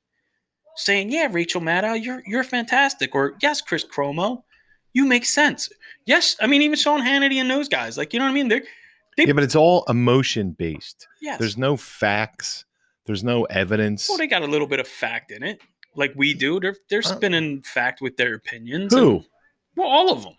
saying 0.76 1.10
yeah 1.10 1.28
rachel 1.30 1.60
maddow 1.60 1.94
you're 2.02 2.22
you're 2.26 2.44
fantastic 2.44 3.14
or 3.14 3.34
yes 3.42 3.60
chris 3.60 3.84
cuomo 3.84 4.42
you 4.92 5.04
make 5.06 5.24
sense 5.24 5.68
Yes, 6.06 6.36
I 6.38 6.46
mean 6.46 6.60
even 6.60 6.76
Sean 6.76 7.00
Hannity 7.00 7.36
and 7.36 7.50
those 7.50 7.66
guys, 7.66 7.96
like 7.96 8.12
you 8.12 8.18
know 8.18 8.26
what 8.26 8.32
I 8.32 8.34
mean. 8.34 8.48
They're 8.48 8.60
yeah, 9.16 9.32
but 9.32 9.42
it's 9.42 9.56
all 9.56 9.84
emotion 9.88 10.50
based. 10.50 11.08
yes. 11.22 11.38
There's 11.38 11.56
no 11.56 11.78
facts. 11.78 12.66
There's 13.06 13.24
no 13.24 13.44
evidence. 13.44 14.06
well, 14.06 14.18
they 14.18 14.26
got 14.26 14.42
a 14.42 14.46
little 14.46 14.66
bit 14.66 14.80
of 14.80 14.86
fact 14.86 15.30
in 15.30 15.42
it, 15.42 15.62
like 15.96 16.12
we 16.14 16.34
do. 16.34 16.60
They're 16.60 16.76
they're 16.90 17.00
spinning 17.00 17.62
fact 17.62 18.02
with 18.02 18.18
their 18.18 18.34
opinions. 18.34 18.92
Who? 18.92 19.10
and- 19.16 19.24
well, 19.76 19.88
all 19.88 20.12
of 20.12 20.24
them. 20.24 20.34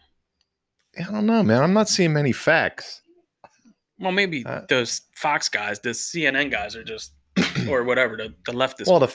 I 1.00 1.12
don't 1.12 1.25
know, 1.25 1.42
man. 1.42 1.63
I'm 1.63 1.74
not 1.74 1.89
seeing 1.89 2.13
many 2.13 2.32
facts. 2.32 3.01
Well, 4.00 4.12
maybe 4.12 4.46
Uh, 4.46 4.62
those 4.70 5.01
Fox 5.15 5.50
guys, 5.50 5.80
the 5.80 5.89
CNN 5.96 6.51
guys 6.51 6.75
are 6.75 6.84
just, 6.84 7.12
or 7.68 7.84
whatever, 7.84 8.18
the, 8.18 8.36
the 8.46 8.51
leftist. 8.51 8.86
Well, 8.88 9.00
the 9.00 9.12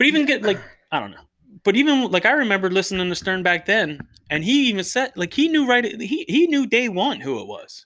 but 0.00 0.06
even 0.06 0.24
get 0.24 0.42
like 0.42 0.58
I 0.90 0.98
don't 0.98 1.10
know. 1.10 1.20
But 1.62 1.76
even 1.76 2.10
like 2.10 2.24
I 2.24 2.32
remember 2.32 2.70
listening 2.70 3.06
to 3.10 3.14
Stern 3.14 3.42
back 3.42 3.66
then, 3.66 4.00
and 4.30 4.42
he 4.42 4.68
even 4.70 4.82
said 4.82 5.12
like 5.14 5.34
he 5.34 5.46
knew 5.48 5.66
right 5.68 5.84
he 6.00 6.24
he 6.26 6.46
knew 6.46 6.66
day 6.66 6.88
one 6.88 7.20
who 7.20 7.38
it 7.38 7.46
was, 7.46 7.84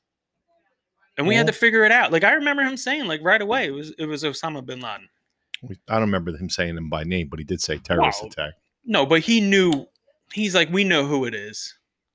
and 1.19 1.27
we 1.27 1.35
had 1.35 1.47
to 1.49 1.53
figure 1.53 1.85
it 1.85 1.91
out. 1.93 2.13
Like 2.13 2.23
I 2.25 2.33
remember 2.35 2.63
him 2.63 2.77
saying 2.77 3.07
like 3.07 3.21
right 3.23 3.43
away 3.43 3.67
it 3.67 3.71
was 3.73 3.91
it 3.99 4.07
was 4.07 4.23
Osama 4.23 4.65
bin 4.65 4.81
Laden. 4.81 5.09
I 5.89 5.95
don't 5.95 6.03
remember 6.03 6.31
him 6.37 6.51
saying 6.51 6.77
him 6.77 6.89
by 6.91 7.05
name, 7.05 7.29
but 7.29 7.39
he 7.39 7.45
did 7.45 7.61
say 7.61 7.79
terrorist 7.79 8.23
Wow. 8.23 8.29
attack. 8.29 8.55
No, 8.85 9.07
but 9.07 9.21
he 9.23 9.41
knew. 9.41 9.87
He's 10.33 10.55
like, 10.55 10.69
we 10.71 10.85
know 10.85 11.07
who 11.07 11.25
it 11.25 11.35
is, 11.35 11.75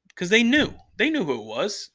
because 0.09 0.29
they 0.29 0.43
knew. 0.43 0.73
They 0.97 1.09
knew 1.09 1.23
who 1.23 1.33
it 1.41 1.45
was. 1.45 1.89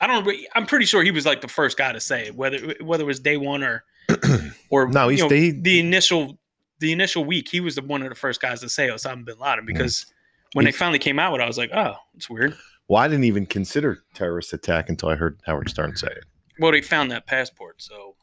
I 0.00 0.06
don't. 0.06 0.26
I'm 0.54 0.66
pretty 0.66 0.86
sure 0.86 1.02
he 1.02 1.10
was 1.10 1.26
like 1.26 1.40
the 1.42 1.48
first 1.48 1.76
guy 1.76 1.92
to 1.92 2.00
say 2.00 2.28
it, 2.28 2.34
whether 2.36 2.74
whether 2.80 3.02
it 3.04 3.06
was 3.06 3.20
day 3.20 3.36
one 3.36 3.62
or 3.62 3.84
or 4.70 4.88
No, 4.88 5.08
he's- 5.08 5.18
you 5.18 5.24
know, 5.24 5.28
they- 5.28 5.50
the 5.50 5.78
initial 5.80 6.38
the 6.80 6.92
initial 6.92 7.24
week. 7.24 7.48
He 7.48 7.60
was 7.60 7.74
the 7.76 7.82
one 7.82 8.02
of 8.02 8.08
the 8.08 8.14
first 8.14 8.40
guys 8.40 8.60
to 8.60 8.68
say 8.68 8.90
oh, 8.90 8.94
Osama 8.94 9.24
bin 9.24 9.38
Laden 9.38 9.64
because 9.66 10.06
when 10.54 10.64
they 10.64 10.72
finally 10.72 10.98
came 10.98 11.18
out 11.18 11.32
with, 11.32 11.40
it, 11.40 11.44
I 11.44 11.46
was 11.46 11.58
like, 11.58 11.70
oh, 11.72 11.94
it's 12.14 12.28
weird. 12.28 12.56
Well, 12.88 13.00
I 13.00 13.06
didn't 13.06 13.24
even 13.24 13.46
consider 13.46 14.02
terrorist 14.14 14.52
attack 14.52 14.88
until 14.88 15.10
I 15.10 15.14
heard 15.14 15.40
Howard 15.46 15.70
Stern 15.70 15.94
say 15.96 16.08
it. 16.08 16.24
Well, 16.58 16.72
they 16.72 16.82
found 16.82 17.10
that 17.12 17.26
passport, 17.26 17.80
so 17.80 18.16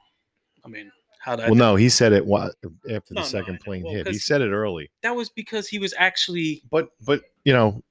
I 0.65 0.67
mean, 0.67 0.91
how 1.21 1.35
that 1.37 1.47
Well, 1.47 1.55
no, 1.55 1.75
he 1.77 1.87
said 1.89 2.11
it 2.13 2.25
wa- 2.25 2.49
after 2.89 3.13
the 3.13 3.21
no, 3.21 3.21
second 3.23 3.53
know. 3.53 3.59
plane 3.63 3.83
Well, 3.83 3.93
hit. 3.93 4.07
He 4.07 4.13
'cause- 4.13 4.25
said 4.25 4.41
it 4.41 4.51
early, 4.51 4.91
that 5.03 5.15
was 5.15 5.29
because 5.29 5.67
he 5.69 5.79
was 5.79 5.93
actually 5.97 6.61
but 6.69 6.89
but 7.05 7.21
you 7.45 7.53
know, 7.53 7.81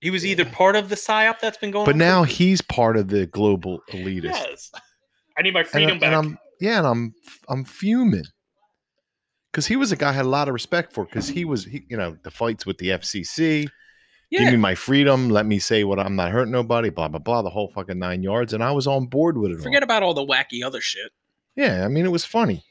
he 0.00 0.10
was 0.10 0.24
either 0.24 0.44
part 0.46 0.74
of 0.76 0.88
the 0.88 0.94
psyop 0.96 1.38
that's 1.40 1.58
been 1.58 1.70
going. 1.70 1.84
but 1.84 1.92
on 1.94 1.98
now 1.98 2.24
for- 2.24 2.30
he's 2.30 2.62
part 2.62 2.96
of 2.96 3.08
the 3.08 3.26
global 3.26 3.82
elitist. 3.90 4.22
yes, 4.24 4.72
I 5.36 5.42
need 5.42 5.52
my 5.52 5.60
and, 5.60 5.68
freedom 5.68 5.96
I- 5.96 6.00
back. 6.00 6.06
and 6.06 6.14
I'm 6.16 6.38
yeah, 6.60 6.78
and 6.78 6.86
I'm 6.86 7.14
I'm 7.48 7.64
fuming 7.64 8.24
because 9.50 9.66
he 9.66 9.76
was 9.76 9.90
a 9.92 9.96
guy 9.96 10.10
I 10.10 10.12
had 10.12 10.24
a 10.24 10.28
lot 10.28 10.48
of 10.48 10.54
respect 10.54 10.92
for 10.92 11.04
because 11.04 11.28
he 11.28 11.44
was 11.44 11.64
he, 11.64 11.84
you 11.88 11.96
know 11.96 12.16
the 12.22 12.30
fights 12.30 12.64
with 12.66 12.78
the 12.78 12.88
FCC, 12.88 13.68
yeah, 14.30 14.40
give 14.40 14.50
me 14.52 14.56
my 14.56 14.74
freedom, 14.74 15.28
let 15.30 15.46
me 15.46 15.58
say 15.58 15.84
what 15.84 15.98
I'm 15.98 16.16
not 16.16 16.30
hurting 16.30 16.52
nobody, 16.52 16.90
blah 16.90 17.08
blah 17.08 17.18
blah, 17.20 17.42
the 17.42 17.50
whole 17.50 17.70
fucking 17.74 17.98
nine 17.98 18.22
yards, 18.22 18.52
and 18.52 18.62
I 18.62 18.72
was 18.72 18.86
on 18.86 19.06
board 19.06 19.36
with 19.38 19.50
it. 19.52 19.56
all. 19.58 19.62
Forget 19.62 19.82
about 19.82 20.02
all 20.02 20.14
the 20.14 20.24
wacky 20.26 20.64
other 20.64 20.80
shit. 20.80 21.10
Yeah, 21.56 21.84
I 21.84 21.88
mean 21.88 22.04
it 22.04 22.12
was 22.12 22.24
funny. 22.24 22.64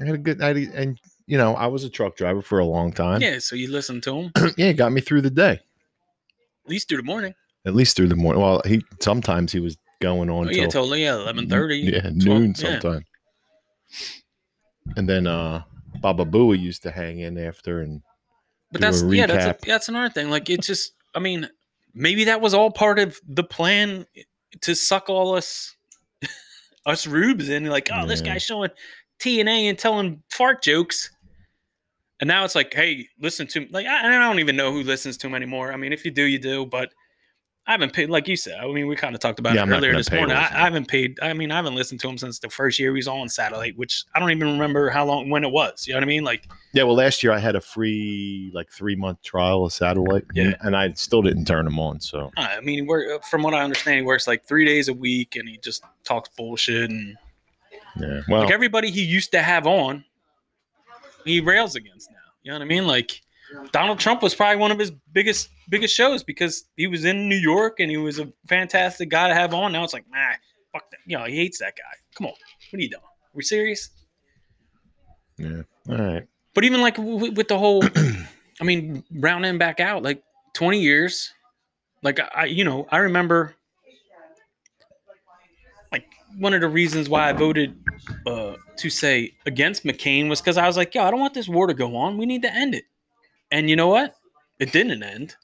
I 0.00 0.06
had 0.06 0.14
a 0.14 0.18
good 0.18 0.38
night, 0.38 0.56
and 0.56 0.98
you 1.26 1.36
know 1.36 1.54
I 1.54 1.66
was 1.66 1.84
a 1.84 1.90
truck 1.90 2.16
driver 2.16 2.40
for 2.42 2.58
a 2.58 2.64
long 2.66 2.92
time. 2.92 3.20
Yeah, 3.20 3.38
so 3.40 3.54
you 3.56 3.70
listen 3.70 4.00
to 4.02 4.14
him 4.16 4.32
yeah, 4.56 4.66
it 4.66 4.74
got 4.74 4.92
me 4.92 5.00
through 5.00 5.22
the 5.22 5.30
day, 5.30 5.52
at 6.64 6.70
least 6.70 6.88
through 6.88 6.98
the 6.98 7.02
morning. 7.02 7.34
at 7.66 7.74
least 7.74 7.96
through 7.96 8.08
the 8.08 8.16
morning. 8.16 8.40
Well, 8.42 8.62
he 8.64 8.82
sometimes 9.00 9.52
he 9.52 9.60
was 9.60 9.76
going 10.00 10.30
on 10.30 10.46
Oh, 10.46 10.50
yeah, 10.50 10.68
till 10.68 10.86
till 10.86 10.96
yeah, 10.96 11.16
eleven 11.16 11.48
thirty. 11.48 11.78
yeah 11.78 12.10
noon 12.14 12.54
sometime. 12.54 13.04
And 14.96 15.08
then 15.08 15.26
uh 15.26 15.62
Baba 16.00 16.24
Booey 16.24 16.58
used 16.58 16.82
to 16.84 16.90
hang 16.90 17.18
in 17.18 17.38
after, 17.38 17.80
and 17.80 18.02
But 18.72 18.80
that's 18.80 19.02
yeah, 19.02 19.26
that's 19.26 19.62
a, 19.64 19.66
that's 19.66 19.88
another 19.88 20.12
thing. 20.12 20.30
Like 20.30 20.50
it's 20.50 20.66
just, 20.66 20.92
I 21.14 21.18
mean, 21.20 21.48
maybe 21.94 22.24
that 22.24 22.40
was 22.40 22.54
all 22.54 22.70
part 22.70 22.98
of 22.98 23.18
the 23.26 23.44
plan 23.44 24.06
to 24.60 24.74
suck 24.74 25.08
all 25.08 25.34
us 25.34 25.76
us 26.86 27.06
rubes 27.06 27.48
in. 27.48 27.64
Like, 27.66 27.88
oh, 27.92 28.06
this 28.06 28.20
guy's 28.20 28.42
showing 28.42 28.70
TNA 29.20 29.68
and 29.68 29.78
telling 29.78 30.22
fart 30.30 30.62
jokes. 30.62 31.10
And 32.20 32.28
now 32.28 32.44
it's 32.44 32.54
like, 32.54 32.74
hey, 32.74 33.06
listen 33.20 33.46
to 33.48 33.66
like 33.70 33.86
I, 33.86 34.06
I 34.06 34.18
don't 34.18 34.40
even 34.40 34.56
know 34.56 34.72
who 34.72 34.82
listens 34.82 35.16
to 35.18 35.26
him 35.26 35.34
anymore. 35.34 35.72
I 35.72 35.76
mean, 35.76 35.92
if 35.92 36.04
you 36.04 36.10
do, 36.10 36.24
you 36.24 36.38
do. 36.38 36.66
But 36.66 36.92
I 37.68 37.72
haven't 37.72 37.92
paid, 37.92 38.08
like 38.08 38.26
you 38.26 38.34
said. 38.34 38.58
I 38.58 38.66
mean, 38.72 38.86
we 38.86 38.96
kind 38.96 39.14
of 39.14 39.20
talked 39.20 39.38
about 39.38 39.52
Yeah, 39.54 39.60
it 39.60 39.64
I'm 39.64 39.72
earlier 39.74 39.94
this 39.94 40.10
morning. 40.10 40.34
I. 40.34 40.44
I 40.46 40.64
haven't 40.64 40.88
paid. 40.88 41.18
I 41.20 41.34
mean, 41.34 41.50
I 41.52 41.56
haven't 41.56 41.74
listened 41.74 42.00
to 42.00 42.08
him 42.08 42.16
since 42.16 42.38
the 42.38 42.48
first 42.48 42.78
year 42.78 42.92
he 42.92 42.96
was 42.96 43.06
on 43.06 43.28
satellite, 43.28 43.76
which 43.76 44.04
I 44.14 44.20
don't 44.20 44.30
even 44.30 44.52
remember 44.52 44.88
how 44.88 45.04
long 45.04 45.28
when 45.28 45.44
it 45.44 45.50
was. 45.52 45.86
You 45.86 45.92
know 45.92 45.98
what 45.98 46.04
I 46.04 46.06
mean? 46.06 46.24
Like, 46.24 46.48
yeah. 46.72 46.84
Well, 46.84 46.96
last 46.96 47.22
year 47.22 47.30
I 47.30 47.38
had 47.38 47.56
a 47.56 47.60
free 47.60 48.50
like 48.54 48.70
three 48.72 48.96
month 48.96 49.20
trial 49.22 49.66
of 49.66 49.72
satellite, 49.74 50.24
Yeah. 50.32 50.44
and, 50.44 50.56
and 50.62 50.76
I 50.76 50.92
still 50.94 51.20
didn't 51.20 51.44
turn 51.44 51.66
him 51.66 51.78
on. 51.78 52.00
So 52.00 52.30
uh, 52.38 52.40
I 52.40 52.60
mean, 52.62 52.86
we're, 52.86 53.16
uh, 53.16 53.18
from 53.20 53.42
what 53.42 53.52
I 53.52 53.60
understand, 53.62 53.96
he 53.98 54.02
works 54.02 54.26
like 54.26 54.46
three 54.46 54.64
days 54.64 54.88
a 54.88 54.94
week, 54.94 55.36
and 55.36 55.46
he 55.46 55.58
just 55.58 55.84
talks 56.04 56.30
bullshit. 56.38 56.88
And 56.88 57.18
yeah, 58.00 58.22
well, 58.30 58.40
like 58.44 58.50
everybody 58.50 58.90
he 58.90 59.02
used 59.02 59.30
to 59.32 59.42
have 59.42 59.66
on, 59.66 60.04
he 61.26 61.40
rails 61.40 61.76
against 61.76 62.10
now. 62.10 62.16
You 62.42 62.52
know 62.52 62.56
what 62.58 62.62
I 62.64 62.68
mean? 62.68 62.86
Like 62.86 63.20
Donald 63.72 63.98
Trump 63.98 64.22
was 64.22 64.34
probably 64.34 64.56
one 64.56 64.70
of 64.70 64.78
his 64.78 64.90
biggest 65.12 65.48
biggest 65.68 65.94
shows 65.94 66.22
because 66.22 66.64
he 66.76 66.86
was 66.86 67.04
in 67.04 67.28
New 67.28 67.36
York 67.36 67.80
and 67.80 67.90
he 67.90 67.96
was 67.96 68.18
a 68.18 68.32
fantastic 68.46 69.08
guy 69.08 69.28
to 69.28 69.34
have 69.34 69.54
on. 69.54 69.72
Now 69.72 69.84
it's 69.84 69.92
like, 69.92 70.04
nah, 70.10 70.32
fuck 70.72 70.90
that. 70.90 70.98
You 71.06 71.18
know, 71.18 71.24
he 71.24 71.36
hates 71.36 71.58
that 71.60 71.74
guy. 71.76 71.96
Come 72.16 72.26
on, 72.26 72.32
what 72.70 72.78
are 72.78 72.82
you 72.82 72.90
doing? 72.90 73.02
Are 73.02 73.34
we 73.34 73.42
serious? 73.42 73.90
yeah. 75.38 75.62
All 75.88 75.96
right. 75.96 76.26
But 76.54 76.64
even 76.64 76.80
like 76.80 76.96
w- 76.96 77.32
with 77.32 77.48
the 77.48 77.58
whole, 77.58 77.82
I 78.60 78.64
mean, 78.64 79.04
rounding 79.14 79.58
back 79.58 79.80
out, 79.80 80.02
like 80.02 80.22
20 80.54 80.80
years, 80.80 81.32
like 82.02 82.18
I, 82.34 82.46
you 82.46 82.64
know, 82.64 82.86
I 82.90 82.98
remember 82.98 83.54
like 85.92 86.06
one 86.36 86.54
of 86.54 86.60
the 86.60 86.68
reasons 86.68 87.08
why 87.08 87.28
I 87.28 87.32
voted 87.32 87.78
uh, 88.26 88.54
to 88.76 88.90
say 88.90 89.34
against 89.46 89.84
McCain 89.84 90.28
was 90.28 90.40
because 90.40 90.58
I 90.58 90.66
was 90.66 90.76
like, 90.76 90.94
yo, 90.94 91.04
I 91.04 91.10
don't 91.10 91.20
want 91.20 91.34
this 91.34 91.48
war 91.48 91.66
to 91.68 91.74
go 91.74 91.96
on. 91.96 92.18
We 92.18 92.26
need 92.26 92.42
to 92.42 92.52
end 92.52 92.74
it. 92.74 92.84
And 93.50 93.68
you 93.70 93.76
know 93.76 93.88
what? 93.88 94.14
It 94.58 94.72
didn't 94.72 95.02
end. 95.02 95.36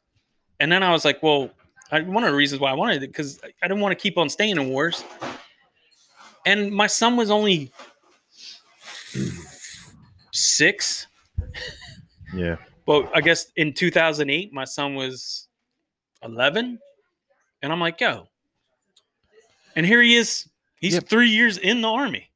And 0.61 0.71
then 0.71 0.83
I 0.83 0.93
was 0.93 1.05
like, 1.05 1.23
well, 1.23 1.51
I, 1.91 2.01
one 2.03 2.25
of 2.25 2.31
the 2.31 2.37
reasons 2.37 2.61
why 2.61 2.71
I 2.71 2.75
wanted 2.75 3.03
it 3.03 3.09
because 3.09 3.41
I 3.63 3.67
didn't 3.69 3.81
want 3.81 3.93
to 3.93 4.01
keep 4.03 4.19
on 4.19 4.29
staying 4.29 4.57
in 4.57 4.69
wars. 4.69 5.05
And 6.47 6.71
my 6.73 6.87
son 6.87 7.17
was 7.17 7.31
only 7.31 7.73
six 10.33 11.07
Yeah. 12.35 12.57
well, 12.87 13.09
I 13.15 13.21
guess 13.21 13.47
in 13.57 13.73
2008, 13.73 14.53
my 14.53 14.65
son 14.65 14.95
was 14.95 15.49
11. 16.23 16.79
And 17.63 17.73
I'm 17.73 17.81
like, 17.81 18.01
yo. 18.01 18.29
And 19.77 19.87
here 19.87 20.03
he 20.03 20.17
is. 20.17 20.49
He's 20.81 20.95
Yep. 20.95 21.09
three 21.09 21.31
years 21.31 21.57
in 21.57 21.81
the 21.81 21.89
army. 21.89 22.31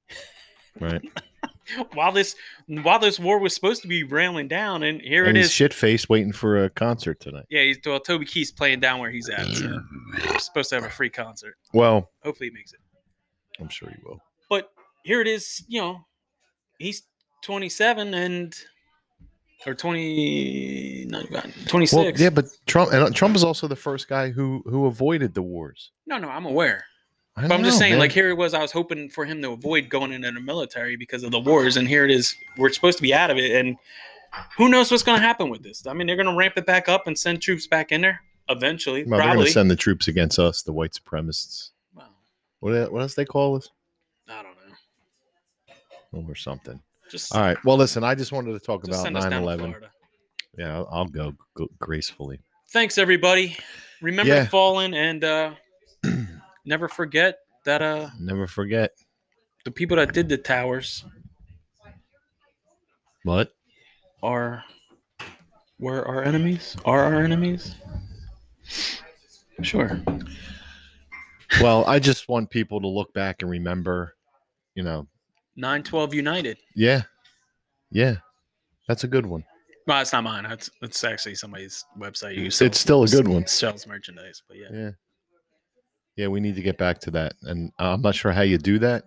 Right. 0.81 1.03
while 1.95 2.13
this 2.13 2.35
while 2.67 2.99
this 2.99 3.19
war 3.19 3.39
was 3.39 3.55
supposed 3.55 3.83
to 3.83 3.89
be 3.89 4.03
railing 4.03 4.49
down, 4.49 4.83
and 4.83 5.01
here 5.01 5.25
and 5.27 5.37
it 5.37 5.41
he's 5.41 5.47
is. 5.47 5.53
shit 5.53 5.75
faced 5.75 6.09
waiting 6.09 6.33
for 6.33 6.65
a 6.65 6.71
concert 6.71 7.21
tonight. 7.21 7.45
Yeah, 7.51 7.63
he's 7.63 7.79
well. 7.85 8.01
Toby 8.01 8.25
Keith's 8.25 8.53
playing 8.53 8.81
down 8.81 9.01
where 9.01 9.11
he's 9.11 9.29
at. 9.29 9.47
So 9.49 9.81
he's 10.33 10.45
supposed 10.45 10.71
to 10.71 10.77
have 10.77 10.85
a 10.85 10.91
free 10.91 11.11
concert. 11.11 11.57
Well, 11.73 12.11
Hopefully, 12.23 12.51
he 12.51 12.55
makes 12.55 12.73
it. 12.73 12.81
I'm 13.61 13.69
sure 13.69 13.89
he 13.91 13.97
will. 14.05 14.19
But 14.49 14.71
here 15.05 15.21
it 15.21 15.27
is. 15.27 15.65
You 15.69 15.81
know, 15.81 16.01
he's 16.79 17.03
27 17.43 18.15
and 18.15 18.55
or 19.67 19.75
20, 19.75 21.07
not 21.11 21.25
even- 21.25 21.53
26. 21.67 21.93
Well, 21.93 22.13
yeah, 22.17 22.31
but 22.31 22.45
Trump 22.67 22.93
and 22.93 23.03
uh, 23.03 23.11
Trump 23.11 23.35
is 23.37 23.43
also 23.45 23.67
the 23.67 23.77
first 23.77 24.09
guy 24.09 24.31
who 24.31 24.63
who 24.67 24.87
avoided 24.87 25.35
the 25.35 25.43
wars. 25.43 25.91
no, 26.07 26.19
no, 26.19 26.29
I'm 26.29 26.47
aware. 26.47 26.85
But 27.43 27.53
I'm 27.53 27.63
just 27.65 27.77
know, 27.77 27.81
saying, 27.81 27.93
man. 27.93 27.99
like 28.01 28.13
here 28.13 28.29
it 28.31 28.37
was. 28.37 28.55
I 28.55 28.61
was 28.61 28.73
hoping 28.73 29.09
for 29.09 29.25
him 29.25 29.41
to 29.43 29.53
avoid 29.53 29.89
going 29.89 30.13
into 30.13 30.31
the 30.31 30.41
military 30.41 30.97
because 30.97 31.23
of 31.23 31.31
the 31.31 31.41
wars, 31.41 31.77
and 31.77 31.87
here 31.87 32.05
it 32.05 32.11
is. 32.11 32.35
We're 32.57 32.71
supposed 32.71 32.99
to 32.99 33.03
be 33.03 33.15
out 33.15 33.31
of 33.31 33.37
it, 33.37 33.53
and 33.53 33.77
who 34.57 34.69
knows 34.69 34.91
what's 34.91 35.03
going 35.03 35.21
to 35.21 35.27
happen 35.27 35.49
with 35.51 35.63
this? 35.63 35.87
I 35.87 35.93
mean, 35.93 36.07
they're 36.07 36.17
going 36.17 36.29
to 36.29 36.37
ramp 36.37 36.55
it 36.57 36.67
back 36.67 36.89
up 36.89 37.07
and 37.07 37.19
send 37.19 37.41
troops 37.43 37.67
back 37.67 37.93
in 37.93 38.01
there 38.01 38.21
eventually. 38.49 39.05
well, 39.05 39.19
they're 39.21 39.35
going 39.35 39.47
to 39.47 39.53
send 39.53 39.71
the 39.71 39.77
troops 39.77 40.09
against 40.09 40.39
us, 40.39 40.63
the 40.63 40.73
white 40.73 40.93
supremacists. 40.93 41.71
Well, 41.95 42.09
What 42.61 42.93
what 42.93 43.03
else 43.03 43.15
they 43.15 43.25
call 43.25 43.57
us? 43.57 43.71
I 44.29 44.43
don't 44.43 44.55
know. 46.23 46.31
Or 46.31 46.35
something. 46.35 46.81
Just, 47.11 47.35
All 47.35 47.41
right. 47.41 47.57
Well, 47.65 47.77
listen, 47.77 48.05
I 48.05 48.15
just 48.15 48.33
wanted 48.33 48.53
to 48.53 48.61
talk 48.61 48.85
about 48.85 49.01
send 49.03 49.17
us 49.17 49.25
down 49.25 49.43
to 49.43 49.49
9/11. 49.49 49.75
Yeah, 50.59 50.77
I'll, 50.79 50.89
I'll 50.91 51.07
go, 51.07 51.35
go 51.55 51.69
gracefully. 51.79 52.41
Thanks, 52.71 52.99
everybody. 52.99 53.57
Remember 54.03 54.35
Yeah. 54.35 54.45
to 54.45 54.51
fall 54.51 54.81
in 54.81 54.93
and 54.95 55.25
uh, 55.25 55.53
never 56.69 56.87
forget 56.89 57.39
that 57.65 57.81
uh, 57.83 58.11
Never 58.21 58.47
forget. 58.47 58.93
the 59.65 59.71
people 59.71 59.97
that 59.97 60.13
did 60.13 60.29
the 60.29 60.37
towers 60.39 61.05
What? 63.25 63.53
are 64.23 64.65
were 65.81 66.07
our 66.07 66.23
enemies. 66.23 66.77
Are 66.85 67.05
our 67.05 67.23
enemies? 67.23 67.75
Sure. 69.63 70.01
Well, 71.61 71.85
I 71.87 71.99
just 71.99 72.29
want 72.29 72.51
people 72.51 72.81
to 72.81 72.87
look 72.89 73.13
back 73.15 73.43
and 73.43 73.51
remember, 73.51 74.15
you 74.75 74.83
know, 74.83 75.07
912 75.57 76.15
United. 76.15 76.59
yeah, 76.77 77.03
yeah, 77.91 78.17
that's 78.87 79.05
a 79.05 79.09
good 79.09 79.27
one. 79.27 79.45
Well, 79.87 80.01
it's 80.03 80.13
not 80.13 80.23
mine. 80.25 80.45
That's 80.49 80.71
it's 80.83 81.03
actually 81.03 81.35
somebody's 81.35 81.85
website. 81.99 82.37
You 82.37 82.47
It's, 82.47 82.57
sell- 82.57 82.73
still 82.73 83.03
a 83.05 83.09
good 83.09 83.27
one. 83.27 83.47
Sells 83.47 83.87
merchandise, 83.87 84.43
but 84.47 84.59
yeah. 84.59 84.67
Yeah, 84.73 84.91
yeah, 86.19 86.27
we 86.27 86.41
need 86.41 86.57
to 86.57 86.63
get 86.63 86.77
back 86.77 86.99
to 87.03 87.11
that, 87.13 87.35
and 87.43 87.73
I'm 87.79 88.03
not 88.03 88.15
sure 88.17 88.33
how 88.33 88.43
you 88.43 88.59
do 88.59 88.79
that. 88.81 89.05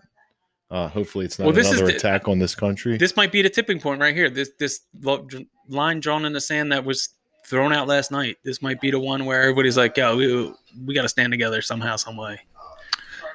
Uh, 0.71 0.87
hopefully, 0.87 1.25
it's 1.25 1.37
not 1.37 1.45
Well, 1.45 1.53
this 1.53 1.67
is 1.67 1.73
another 1.79 1.91
the- 1.91 1.97
attack 1.97 2.29
on 2.29 2.39
this 2.39 2.55
country. 2.55 2.97
This 2.97 3.17
might 3.17 3.31
be 3.33 3.41
the 3.41 3.49
tipping 3.49 3.79
point 3.81 3.99
right 3.99 4.15
here. 4.15 4.29
This 4.29 4.51
this 4.57 4.79
line 5.67 5.99
drawn 5.99 6.23
in 6.23 6.31
the 6.31 6.39
sand 6.39 6.71
that 6.71 6.85
was 6.85 7.09
thrown 7.45 7.73
out 7.73 7.89
last 7.89 8.09
night. 8.11 8.37
This 8.45 8.61
might 8.61 8.79
be 8.79 8.89
the 8.91 8.99
one 8.99 9.25
where 9.25 9.41
everybody's 9.41 9.75
like, 9.75 9.97
"Yo, 9.97 10.15
we, 10.15 10.53
we 10.85 10.93
got 10.95 11.01
to 11.01 11.09
stand 11.09 11.33
together 11.33 11.61
somehow, 11.61 11.97
some 11.97 12.15
way." 12.15 12.39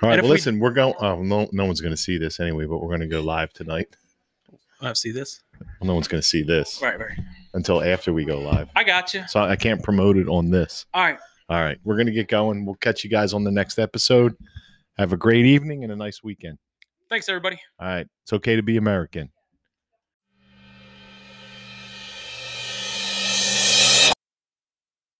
All 0.03 0.09
right, 0.09 0.17
well, 0.23 0.31
we- 0.31 0.37
listen, 0.37 0.59
we're 0.59 0.71
going. 0.71 0.95
Oh, 0.99 1.23
no, 1.23 1.47
no 1.53 1.67
one's 1.67 1.83
going 1.83 1.93
to 1.93 1.97
see 2.01 2.17
this 2.17 2.41
anyway, 2.41 2.65
but 2.65 2.79
we're 2.79 2.89
going 2.89 3.01
to 3.01 3.07
go 3.07 3.21
live 3.21 3.53
tonight. 3.53 3.95
I 4.81 4.95
see 4.95 5.11
this. 5.13 5.43
Well, 5.81 5.89
no 5.89 5.95
one's 5.95 6.09
going 6.09 6.21
to 6.21 6.27
see 6.27 6.43
this 6.43 6.81
Right, 6.83 6.99
right. 6.99 7.19
until 7.55 7.83
after 7.83 8.13
we 8.13 8.25
go 8.27 8.39
live, 8.41 8.69
I 8.77 8.85
got 8.85 9.13
you. 9.15 9.25
so 9.27 9.41
I 9.41 9.57
can't 9.57 9.83
promote 9.83 10.17
it 10.19 10.29
on 10.29 10.51
this. 10.51 10.85
All 10.93 11.03
right. 11.03 11.19
All 11.49 11.61
right, 11.61 11.79
we're 11.85 11.95
going 11.95 12.07
to 12.07 12.13
get 12.13 12.29
going. 12.29 12.67
We'll 12.67 12.75
catch 12.77 13.05
you 13.05 13.11
guys 13.11 13.33
on 13.33 13.45
the 13.45 13.53
next 13.53 13.79
episode. 13.79 14.35
Have 14.99 15.13
a 15.13 15.17
great 15.17 15.47
evening 15.47 15.85
and 15.85 15.93
a 15.93 15.97
nice 15.97 16.23
weekend. 16.23 16.59
Thanks, 17.09 17.29
everybody. 17.29 17.61
All 17.79 17.87
right, 17.87 18.07
it's 18.25 18.33
okay 18.33 18.57
to 18.57 18.63
be 18.63 18.77
American. 18.77 19.31